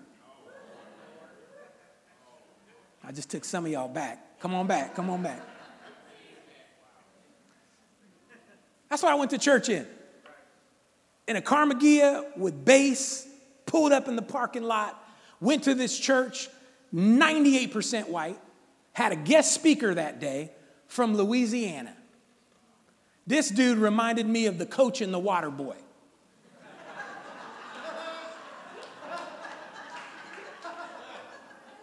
I 3.02 3.12
just 3.12 3.30
took 3.30 3.44
some 3.44 3.64
of 3.64 3.72
y'all 3.72 3.88
back. 3.88 4.40
Come 4.40 4.54
on 4.54 4.66
back, 4.66 4.94
come 4.94 5.08
on 5.08 5.22
back. 5.22 5.40
That's 8.90 9.02
what 9.02 9.12
I 9.12 9.14
went 9.14 9.30
to 9.30 9.38
church 9.38 9.68
in. 9.68 9.86
In 11.28 11.36
a 11.36 11.40
Karmann 11.40 11.80
Ghia 11.80 12.36
with 12.36 12.64
bass, 12.64 13.26
pulled 13.64 13.92
up 13.92 14.08
in 14.08 14.16
the 14.16 14.22
parking 14.22 14.64
lot, 14.64 15.00
went 15.40 15.64
to 15.64 15.74
this 15.74 15.96
church, 15.96 16.48
98% 16.92 18.08
white, 18.08 18.38
had 18.92 19.12
a 19.12 19.16
guest 19.16 19.54
speaker 19.54 19.94
that 19.94 20.20
day 20.20 20.50
from 20.88 21.16
Louisiana. 21.16 21.96
This 23.26 23.48
dude 23.48 23.78
reminded 23.78 24.26
me 24.26 24.46
of 24.46 24.58
the 24.58 24.66
coach 24.66 25.00
in 25.00 25.12
The 25.12 25.20
Water 25.20 25.50
Boy. 25.50 25.76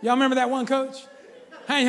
Y'all 0.02 0.14
remember 0.14 0.36
that 0.36 0.50
one 0.50 0.66
coach? 0.66 1.06
Hey, 1.68 1.86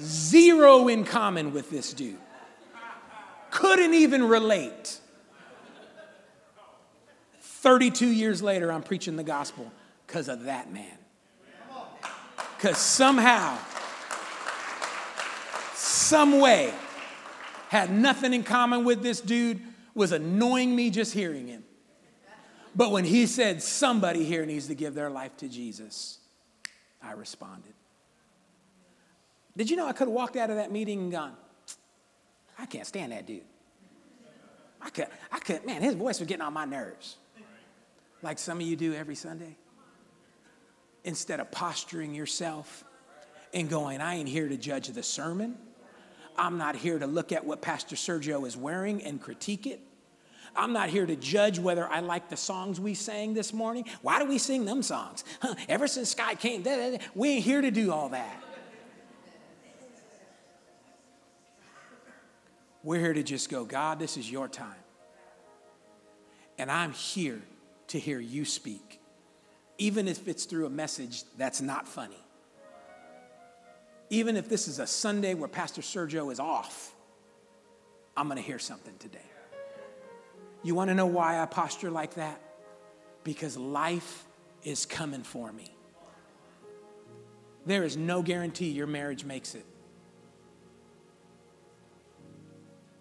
Zero 0.00 0.88
in 0.88 1.04
common 1.04 1.52
with 1.52 1.70
this 1.70 1.92
dude. 1.92 2.18
Couldn't 3.50 3.94
even 3.94 4.24
relate. 4.24 4.98
32 7.40 8.06
years 8.06 8.42
later, 8.42 8.72
I'm 8.72 8.82
preaching 8.82 9.16
the 9.16 9.22
gospel 9.22 9.70
because 10.06 10.28
of 10.28 10.44
that 10.44 10.72
man. 10.72 10.96
Because 12.56 12.78
somehow, 12.78 13.58
some 15.74 16.40
way, 16.40 16.72
had 17.68 17.90
nothing 17.90 18.34
in 18.34 18.42
common 18.42 18.84
with 18.84 19.02
this 19.02 19.20
dude, 19.20 19.60
was 19.94 20.12
annoying 20.12 20.74
me 20.74 20.90
just 20.90 21.12
hearing 21.12 21.48
him. 21.48 21.64
But 22.74 22.92
when 22.92 23.04
he 23.04 23.26
said, 23.26 23.62
somebody 23.62 24.24
here 24.24 24.46
needs 24.46 24.68
to 24.68 24.74
give 24.74 24.94
their 24.94 25.10
life 25.10 25.36
to 25.38 25.48
Jesus, 25.48 26.18
I 27.02 27.12
responded. 27.12 27.74
Did 29.56 29.70
you 29.70 29.76
know 29.76 29.86
I 29.86 29.92
could 29.92 30.08
have 30.08 30.14
walked 30.14 30.36
out 30.36 30.50
of 30.50 30.56
that 30.56 30.72
meeting 30.72 31.00
and 31.00 31.12
gone, 31.12 31.34
I 32.58 32.66
can't 32.66 32.86
stand 32.86 33.12
that 33.12 33.26
dude. 33.26 33.42
I 34.80 34.90
could, 34.90 35.06
I 35.30 35.38
could, 35.38 35.66
man, 35.66 35.82
his 35.82 35.94
voice 35.94 36.20
was 36.20 36.28
getting 36.28 36.42
on 36.42 36.52
my 36.52 36.64
nerves. 36.64 37.16
Like 38.22 38.38
some 38.38 38.58
of 38.58 38.66
you 38.66 38.76
do 38.76 38.94
every 38.94 39.14
Sunday. 39.14 39.56
Instead 41.04 41.40
of 41.40 41.50
posturing 41.50 42.14
yourself 42.14 42.84
and 43.54 43.68
going, 43.68 44.00
I 44.00 44.16
ain't 44.16 44.28
here 44.28 44.48
to 44.48 44.56
judge 44.56 44.88
the 44.88 45.02
sermon. 45.02 45.56
I'm 46.36 46.58
not 46.58 46.76
here 46.76 46.98
to 46.98 47.06
look 47.06 47.32
at 47.32 47.44
what 47.44 47.60
Pastor 47.60 47.96
Sergio 47.96 48.46
is 48.46 48.56
wearing 48.56 49.02
and 49.02 49.20
critique 49.20 49.66
it. 49.66 49.80
I'm 50.56 50.72
not 50.72 50.88
here 50.88 51.06
to 51.06 51.16
judge 51.16 51.58
whether 51.58 51.86
I 51.86 52.00
like 52.00 52.28
the 52.28 52.36
songs 52.36 52.80
we 52.80 52.94
sang 52.94 53.34
this 53.34 53.52
morning. 53.52 53.84
Why 54.02 54.18
do 54.18 54.26
we 54.26 54.38
sing 54.38 54.64
them 54.64 54.82
songs? 54.82 55.24
Huh, 55.40 55.54
ever 55.68 55.86
since 55.86 56.10
Sky 56.10 56.34
came, 56.34 56.64
we 57.14 57.30
ain't 57.30 57.44
here 57.44 57.60
to 57.60 57.70
do 57.70 57.92
all 57.92 58.08
that. 58.10 58.42
We're 62.82 62.98
here 62.98 63.12
to 63.12 63.22
just 63.22 63.50
go, 63.50 63.64
God, 63.64 63.98
this 63.98 64.16
is 64.16 64.30
your 64.30 64.48
time. 64.48 64.74
And 66.58 66.70
I'm 66.70 66.92
here 66.92 67.40
to 67.88 67.98
hear 67.98 68.20
you 68.20 68.44
speak, 68.44 69.00
even 69.78 70.08
if 70.08 70.28
it's 70.28 70.44
through 70.44 70.66
a 70.66 70.70
message 70.70 71.24
that's 71.36 71.60
not 71.60 71.86
funny. 71.86 72.22
Even 74.08 74.36
if 74.36 74.48
this 74.48 74.66
is 74.66 74.78
a 74.78 74.86
Sunday 74.86 75.34
where 75.34 75.48
Pastor 75.48 75.82
Sergio 75.82 76.32
is 76.32 76.40
off, 76.40 76.94
I'm 78.16 78.28
to 78.36 78.42
hear 78.42 78.58
something 78.58 78.94
today. 78.98 79.18
You 80.62 80.74
want 80.74 80.88
to 80.88 80.94
know 80.94 81.06
why 81.06 81.40
I 81.40 81.46
posture 81.46 81.90
like 81.90 82.14
that? 82.14 82.40
Because 83.24 83.56
life 83.56 84.24
is 84.62 84.84
coming 84.84 85.22
for 85.22 85.52
me. 85.52 85.74
There 87.66 87.84
is 87.84 87.96
no 87.96 88.22
guarantee 88.22 88.70
your 88.70 88.86
marriage 88.86 89.24
makes 89.24 89.54
it. 89.54 89.64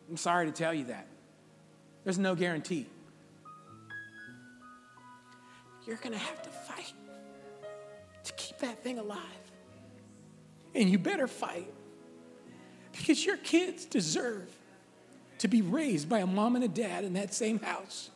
I'm 0.10 0.18
sorry 0.18 0.48
to 0.48 0.52
tell 0.52 0.74
you 0.74 0.86
that. 0.86 1.08
There's 2.04 2.18
no 2.18 2.34
guarantee. 2.34 2.88
You're 5.86 5.98
going 5.98 6.14
to 6.14 6.18
have 6.18 6.42
to 6.42 6.50
fight 6.50 6.94
to 8.24 8.34
keep 8.34 8.58
that 8.60 8.84
thing 8.84 9.00
alive. 9.00 9.20
And 10.74 10.90
you 10.90 10.98
better 10.98 11.28
fight 11.28 11.72
because 12.92 13.26
your 13.26 13.38
kids 13.38 13.86
deserve 13.86 14.50
to 15.40 15.48
be 15.48 15.62
raised 15.62 16.10
by 16.10 16.20
a 16.20 16.28
mom 16.28 16.56
and 16.56 16.64
a 16.64 16.68
dad 16.68 17.04
in 17.04 17.14
that 17.14 17.34
same 17.34 17.60
house. 17.60 18.10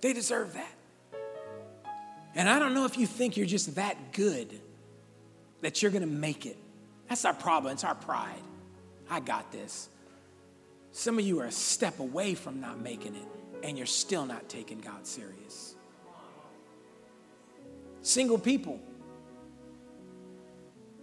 They 0.00 0.12
deserve 0.12 0.54
that. 0.54 0.77
And 2.38 2.48
I 2.48 2.60
don't 2.60 2.72
know 2.72 2.84
if 2.84 2.96
you 2.96 3.04
think 3.08 3.36
you're 3.36 3.46
just 3.46 3.74
that 3.74 4.12
good 4.12 4.60
that 5.60 5.82
you're 5.82 5.90
going 5.90 6.02
to 6.02 6.06
make 6.06 6.46
it. 6.46 6.56
That's 7.08 7.24
our 7.24 7.34
problem. 7.34 7.72
It's 7.72 7.82
our 7.82 7.96
pride. 7.96 8.40
I 9.10 9.18
got 9.18 9.50
this. 9.50 9.88
Some 10.92 11.18
of 11.18 11.24
you 11.24 11.40
are 11.40 11.46
a 11.46 11.50
step 11.50 11.98
away 11.98 12.34
from 12.34 12.60
not 12.60 12.80
making 12.80 13.16
it, 13.16 13.26
and 13.64 13.76
you're 13.76 13.88
still 13.88 14.24
not 14.24 14.48
taking 14.48 14.78
God 14.78 15.04
serious. 15.04 15.74
Single 18.02 18.38
people. 18.38 18.78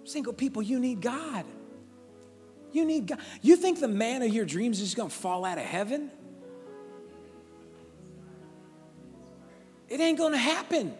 Single 0.05 0.33
people, 0.33 0.61
you 0.61 0.79
need 0.79 1.01
God. 1.01 1.43
You 2.71 2.85
need 2.85 3.07
God. 3.07 3.19
You 3.41 3.57
think 3.57 3.81
the 3.81 3.89
man 3.89 4.21
of 4.21 4.33
your 4.33 4.45
dreams 4.45 4.79
is 4.79 4.95
going 4.95 5.09
to 5.09 5.15
fall 5.15 5.43
out 5.43 5.57
of 5.57 5.65
heaven? 5.65 6.11
It 9.89 9.99
ain't 9.99 10.17
going 10.17 10.31
to 10.31 10.37
happen 10.37 10.95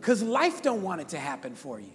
because 0.00 0.22
life 0.22 0.62
don't 0.62 0.82
want 0.82 1.02
it 1.02 1.10
to 1.10 1.18
happen 1.18 1.54
for 1.54 1.78
you. 1.78 1.92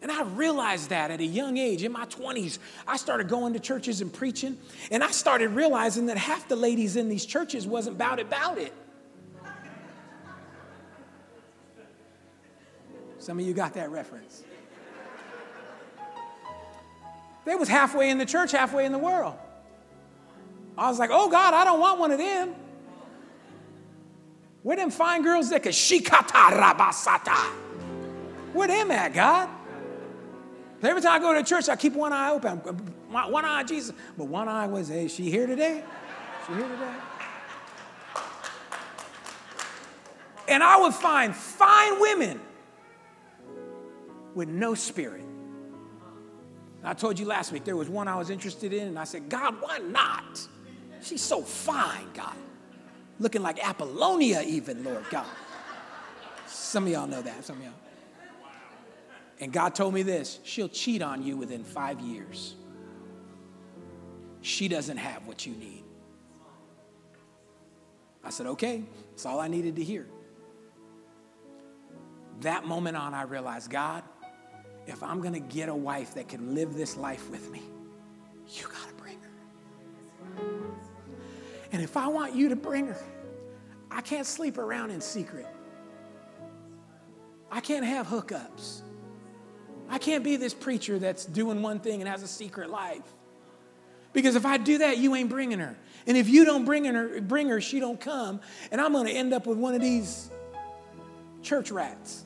And 0.00 0.12
I 0.12 0.22
realized 0.22 0.90
that 0.90 1.10
at 1.10 1.20
a 1.20 1.24
young 1.24 1.56
age, 1.56 1.82
in 1.82 1.90
my 1.90 2.04
20s, 2.06 2.58
I 2.86 2.98
started 2.98 3.28
going 3.28 3.54
to 3.54 3.58
churches 3.58 4.00
and 4.00 4.12
preaching, 4.12 4.58
and 4.90 5.02
I 5.02 5.10
started 5.10 5.50
realizing 5.50 6.06
that 6.06 6.16
half 6.16 6.46
the 6.46 6.56
ladies 6.56 6.96
in 6.96 7.08
these 7.08 7.26
churches 7.26 7.66
wasn't 7.66 7.96
about 7.96 8.20
it, 8.20 8.26
about 8.26 8.58
it. 8.58 8.72
Some 13.18 13.38
of 13.38 13.46
you 13.46 13.54
got 13.54 13.74
that 13.74 13.90
reference. 13.90 14.44
They 17.46 17.54
was 17.54 17.68
halfway 17.68 18.10
in 18.10 18.18
the 18.18 18.26
church, 18.26 18.52
halfway 18.52 18.84
in 18.84 18.92
the 18.92 18.98
world. 18.98 19.36
I 20.76 20.90
was 20.90 20.98
like, 20.98 21.10
oh 21.12 21.30
God, 21.30 21.54
I 21.54 21.64
don't 21.64 21.80
want 21.80 21.98
one 21.98 22.12
of 22.12 22.18
them. 22.18 22.54
Where 24.64 24.76
them 24.76 24.90
fine 24.90 25.22
girls 25.22 25.50
that 25.50 25.62
could 25.62 25.72
shikata 25.72 26.58
rabasata? 26.58 27.36
Where 28.54 28.66
them 28.66 28.90
at, 28.90 29.12
God? 29.12 29.50
Every 30.82 31.02
time 31.02 31.12
I 31.12 31.18
go 31.18 31.34
to 31.34 31.42
church, 31.42 31.68
I 31.68 31.76
keep 31.76 31.92
one 31.92 32.14
eye 32.14 32.30
open. 32.30 32.56
One 33.10 33.44
eye 33.44 33.62
Jesus, 33.62 33.94
but 34.16 34.24
one 34.24 34.48
eye 34.48 34.66
was, 34.66 34.88
hey, 34.88 35.06
she 35.08 35.30
here 35.30 35.46
today? 35.46 35.84
She 36.46 36.54
here 36.54 36.66
today? 36.66 36.94
And 40.48 40.62
I 40.62 40.80
would 40.80 40.94
find 40.94 41.36
fine 41.36 42.00
women 42.00 42.40
with 44.34 44.48
no 44.48 44.74
spirit. 44.74 45.24
I 46.82 46.94
told 46.94 47.18
you 47.18 47.26
last 47.26 47.52
week 47.52 47.64
there 47.64 47.76
was 47.76 47.90
one 47.90 48.08
I 48.08 48.16
was 48.16 48.30
interested 48.30 48.72
in, 48.72 48.88
and 48.88 48.98
I 48.98 49.04
said, 49.04 49.28
God, 49.28 49.56
why 49.60 49.78
not? 49.78 50.40
She's 51.02 51.22
so 51.22 51.42
fine, 51.42 52.06
God. 52.14 52.34
Looking 53.20 53.42
like 53.42 53.64
Apollonia, 53.64 54.42
even, 54.42 54.82
Lord 54.84 55.04
God. 55.10 55.26
Some 56.46 56.84
of 56.84 56.92
y'all 56.92 57.06
know 57.06 57.22
that. 57.22 57.44
Some 57.44 57.58
of 57.58 57.62
y'all. 57.62 57.72
And 59.40 59.52
God 59.52 59.74
told 59.74 59.94
me 59.94 60.02
this 60.02 60.38
she'll 60.44 60.68
cheat 60.68 61.02
on 61.02 61.22
you 61.22 61.36
within 61.36 61.64
five 61.64 62.00
years. 62.00 62.54
She 64.40 64.68
doesn't 64.68 64.98
have 64.98 65.26
what 65.26 65.46
you 65.46 65.54
need. 65.54 65.84
I 68.22 68.30
said, 68.30 68.46
okay, 68.46 68.84
that's 69.10 69.26
all 69.26 69.40
I 69.40 69.48
needed 69.48 69.76
to 69.76 69.84
hear. 69.84 70.06
That 72.40 72.64
moment 72.64 72.96
on, 72.96 73.14
I 73.14 73.22
realized, 73.22 73.70
God, 73.70 74.02
if 74.86 75.02
I'm 75.02 75.20
gonna 75.20 75.40
get 75.40 75.68
a 75.68 75.74
wife 75.74 76.14
that 76.14 76.28
can 76.28 76.54
live 76.54 76.74
this 76.74 76.96
life 76.96 77.30
with 77.30 77.50
me, 77.50 77.62
you 78.48 78.64
gotta 78.64 78.94
bring 78.94 79.18
her. 79.20 80.44
And 81.74 81.82
if 81.82 81.96
I 81.96 82.06
want 82.06 82.36
you 82.36 82.50
to 82.50 82.56
bring 82.56 82.86
her, 82.86 83.02
I 83.90 84.00
can't 84.00 84.26
sleep 84.26 84.58
around 84.58 84.92
in 84.92 85.00
secret. 85.00 85.48
I 87.50 87.58
can't 87.58 87.84
have 87.84 88.06
hookups. 88.06 88.82
I 89.88 89.98
can't 89.98 90.22
be 90.22 90.36
this 90.36 90.54
preacher 90.54 91.00
that's 91.00 91.24
doing 91.24 91.62
one 91.62 91.80
thing 91.80 92.00
and 92.00 92.08
has 92.08 92.22
a 92.22 92.28
secret 92.28 92.70
life. 92.70 93.02
Because 94.12 94.36
if 94.36 94.46
I 94.46 94.56
do 94.56 94.78
that, 94.78 94.98
you 94.98 95.16
ain't 95.16 95.28
bringing 95.28 95.58
her. 95.58 95.76
And 96.06 96.16
if 96.16 96.28
you 96.28 96.44
don't 96.44 96.64
bring 96.64 96.84
her, 96.84 97.20
bring 97.20 97.48
her, 97.48 97.60
she 97.60 97.80
don't 97.80 98.00
come, 98.00 98.40
and 98.70 98.80
I'm 98.80 98.92
going 98.92 99.06
to 99.06 99.12
end 99.12 99.34
up 99.34 99.44
with 99.44 99.58
one 99.58 99.74
of 99.74 99.80
these 99.80 100.30
church 101.42 101.72
rats. 101.72 102.24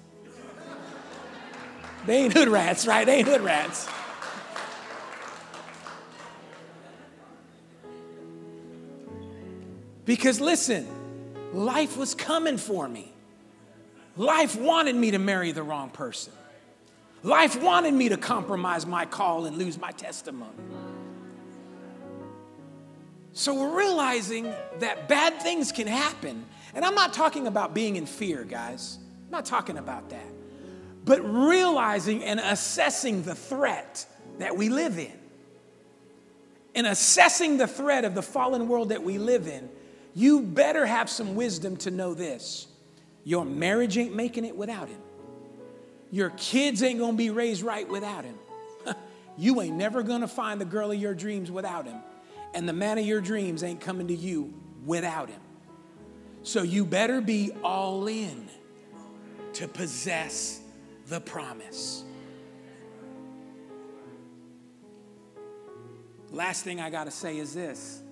They 2.05 2.19
ain't 2.25 2.35
hood 2.35 2.49
rats, 2.49 2.87
right? 2.87 3.07
They 3.07 3.21
ain't 3.21 3.29
hood 3.29 3.41
rats. 3.41 3.89
Because 10.09 10.41
listen, 10.41 10.89
life 11.53 11.99
was 11.99 12.15
coming 12.15 12.57
for 12.57 12.89
me. 12.89 13.13
Life 14.17 14.59
wanted 14.59 14.97
me 14.97 15.11
to 15.11 15.19
marry 15.19 15.53
the 15.53 15.63
wrong 15.63 15.91
person. 15.91 16.33
Life 17.23 17.63
wanted 17.63 17.93
me 17.93 18.09
to 18.09 18.17
compromise 18.17 18.87
my 18.87 19.05
call 19.05 19.45
and 19.45 19.59
lose 19.59 19.77
my 19.77 19.91
testimony. 19.91 20.57
So 23.35 23.53
we're 23.53 23.77
realizing 23.77 24.51
that 24.79 25.09
bad 25.09 25.43
things 25.43 25.73
can 25.73 25.87
happen. 25.87 26.47
And 26.75 26.87
I'm 26.87 26.95
not 26.95 27.13
talking 27.13 27.47
about 27.47 27.75
being 27.75 27.97
in 27.97 28.07
fear, 28.07 28.45
guys. 28.45 28.97
I'm 29.27 29.31
not 29.31 29.45
talking 29.45 29.77
about 29.77 30.09
that. 30.09 30.27
But 31.05 31.21
realizing 31.21 32.25
and 32.25 32.41
assessing 32.41 33.25
the 33.25 33.35
threat 33.35 34.07
that 34.39 34.57
we 34.57 34.71
live 34.71 34.99
in. 34.99 35.13
And 36.75 36.87
assessing 36.87 37.59
the 37.59 37.67
threat 37.67 38.07
of 38.07 38.15
the 38.15 38.23
fallen 38.23 38.69
world 38.69 38.89
that 38.89 39.03
we 39.03 39.19
live 39.19 39.47
in, 39.47 39.69
you 40.15 40.43
better 40.43 40.87
have 40.87 41.09
some 41.09 41.35
wisdom 41.35 41.77
to 41.79 41.91
know 41.91 42.15
this. 42.15 42.67
Your 43.25 43.45
marriage 43.45 43.99
ain't 43.99 44.15
making 44.15 44.45
it 44.45 44.57
without 44.57 44.89
him. 44.89 45.01
Your 46.11 46.31
kids 46.31 46.83
ain't 46.83 46.99
gonna 46.99 47.17
be 47.17 47.31
raised 47.31 47.63
right 47.63 47.89
without 47.89 48.25
him. 48.25 48.37
you 49.37 49.61
ain't 49.61 49.77
never 49.77 50.03
gonna 50.03 50.29
find 50.29 50.61
the 50.61 50.65
girl 50.65 50.91
of 50.91 50.99
your 50.99 51.15
dreams 51.15 51.51
without 51.51 51.87
him. 51.87 51.99
And 52.55 52.69
the 52.69 52.73
man 52.73 52.99
of 52.99 53.05
your 53.05 53.21
dreams 53.21 53.63
ain't 53.63 53.81
coming 53.81 54.09
to 54.09 54.15
you 54.15 54.55
without 54.87 55.29
him. 55.29 55.41
So 56.43 56.63
you 56.63 56.87
better 56.87 57.21
be 57.21 57.53
all 57.63 58.07
in 58.09 58.49
to 59.55 59.69
possess 59.69 60.61
the 61.09 61.21
promise. 61.21 62.05
Last 66.31 66.65
thing 66.65 66.81
I 66.81 66.91
gotta 66.91 67.11
say 67.11 67.39
is 67.39 67.55
this 67.55 68.03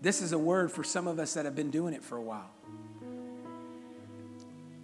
this 0.00 0.22
is 0.22 0.32
a 0.32 0.38
word 0.38 0.70
for 0.70 0.82
some 0.82 1.06
of 1.06 1.18
us 1.18 1.34
that 1.34 1.44
have 1.44 1.54
been 1.54 1.70
doing 1.70 1.94
it 1.94 2.02
for 2.02 2.16
a 2.16 2.22
while. 2.22 2.50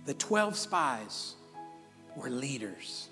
The 0.04 0.14
12 0.14 0.56
spies 0.56 1.34
were 2.14 2.30
leaders. 2.30 3.08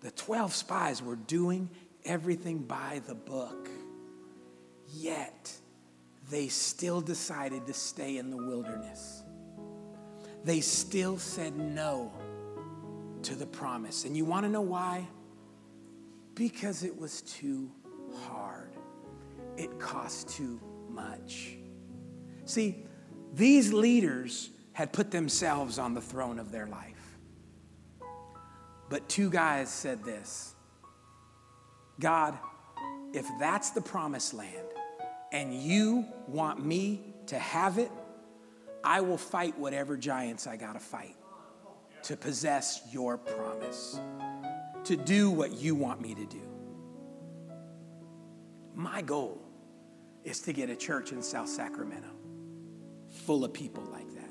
The 0.00 0.10
12 0.10 0.52
spies 0.52 1.02
were 1.02 1.16
doing 1.16 1.70
everything 2.04 2.58
by 2.58 3.00
the 3.06 3.14
book, 3.14 3.70
yet 4.92 5.52
they 6.30 6.48
still 6.48 7.00
decided 7.00 7.66
to 7.66 7.72
stay 7.72 8.18
in 8.18 8.30
the 8.30 8.36
wilderness. 8.36 9.22
They 10.44 10.60
still 10.60 11.18
said 11.18 11.56
no 11.56 12.12
to 13.22 13.34
the 13.34 13.46
promise. 13.46 14.04
And 14.04 14.16
you 14.16 14.24
want 14.24 14.44
to 14.44 14.50
know 14.50 14.60
why? 14.60 15.06
Because 16.34 16.82
it 16.82 16.98
was 16.98 17.22
too 17.22 17.70
hard, 18.26 18.51
it 19.62 19.78
cost 19.78 20.28
too 20.28 20.60
much. 20.88 21.56
See, 22.44 22.84
these 23.32 23.72
leaders 23.72 24.50
had 24.72 24.92
put 24.92 25.10
themselves 25.10 25.78
on 25.78 25.94
the 25.94 26.00
throne 26.00 26.38
of 26.38 26.50
their 26.50 26.66
life. 26.66 27.18
But 28.88 29.08
two 29.08 29.30
guys 29.30 29.70
said 29.70 30.04
this 30.04 30.54
God, 31.98 32.36
if 33.12 33.26
that's 33.38 33.70
the 33.70 33.80
promised 33.80 34.34
land 34.34 34.66
and 35.30 35.54
you 35.54 36.06
want 36.26 36.64
me 36.64 37.14
to 37.26 37.38
have 37.38 37.78
it, 37.78 37.90
I 38.84 39.00
will 39.00 39.16
fight 39.16 39.58
whatever 39.58 39.96
giants 39.96 40.46
I 40.46 40.56
got 40.56 40.74
to 40.74 40.80
fight 40.80 41.16
to 42.02 42.16
possess 42.16 42.82
your 42.90 43.16
promise, 43.16 44.00
to 44.84 44.96
do 44.96 45.30
what 45.30 45.52
you 45.52 45.74
want 45.74 46.00
me 46.00 46.14
to 46.14 46.26
do. 46.26 46.42
My 48.74 49.02
goal 49.02 49.41
is 50.24 50.40
to 50.40 50.52
get 50.52 50.70
a 50.70 50.76
church 50.76 51.12
in 51.12 51.22
South 51.22 51.48
Sacramento 51.48 52.08
full 53.10 53.44
of 53.44 53.52
people 53.52 53.82
like 53.84 54.08
that. 54.14 54.30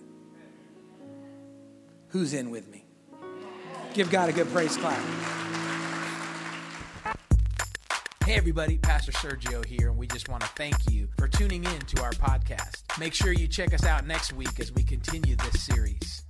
Who's 2.09 2.33
in 2.33 2.49
with 2.49 2.69
me? 2.69 2.85
Give 3.93 4.09
God 4.09 4.29
a 4.29 4.33
good 4.33 4.47
praise 4.51 4.77
clap. 4.77 5.01
Hey, 8.25 8.35
everybody, 8.35 8.77
Pastor 8.77 9.11
Sergio 9.11 9.65
here, 9.65 9.89
and 9.89 9.97
we 9.97 10.07
just 10.07 10.29
want 10.29 10.41
to 10.43 10.49
thank 10.49 10.75
you 10.89 11.09
for 11.17 11.27
tuning 11.27 11.63
in 11.63 11.79
to 11.79 12.01
our 12.01 12.11
podcast. 12.11 12.83
Make 12.99 13.13
sure 13.13 13.33
you 13.33 13.47
check 13.47 13.73
us 13.73 13.85
out 13.85 14.07
next 14.07 14.31
week 14.33 14.59
as 14.59 14.71
we 14.71 14.83
continue 14.83 15.35
this 15.35 15.63
series. 15.63 16.23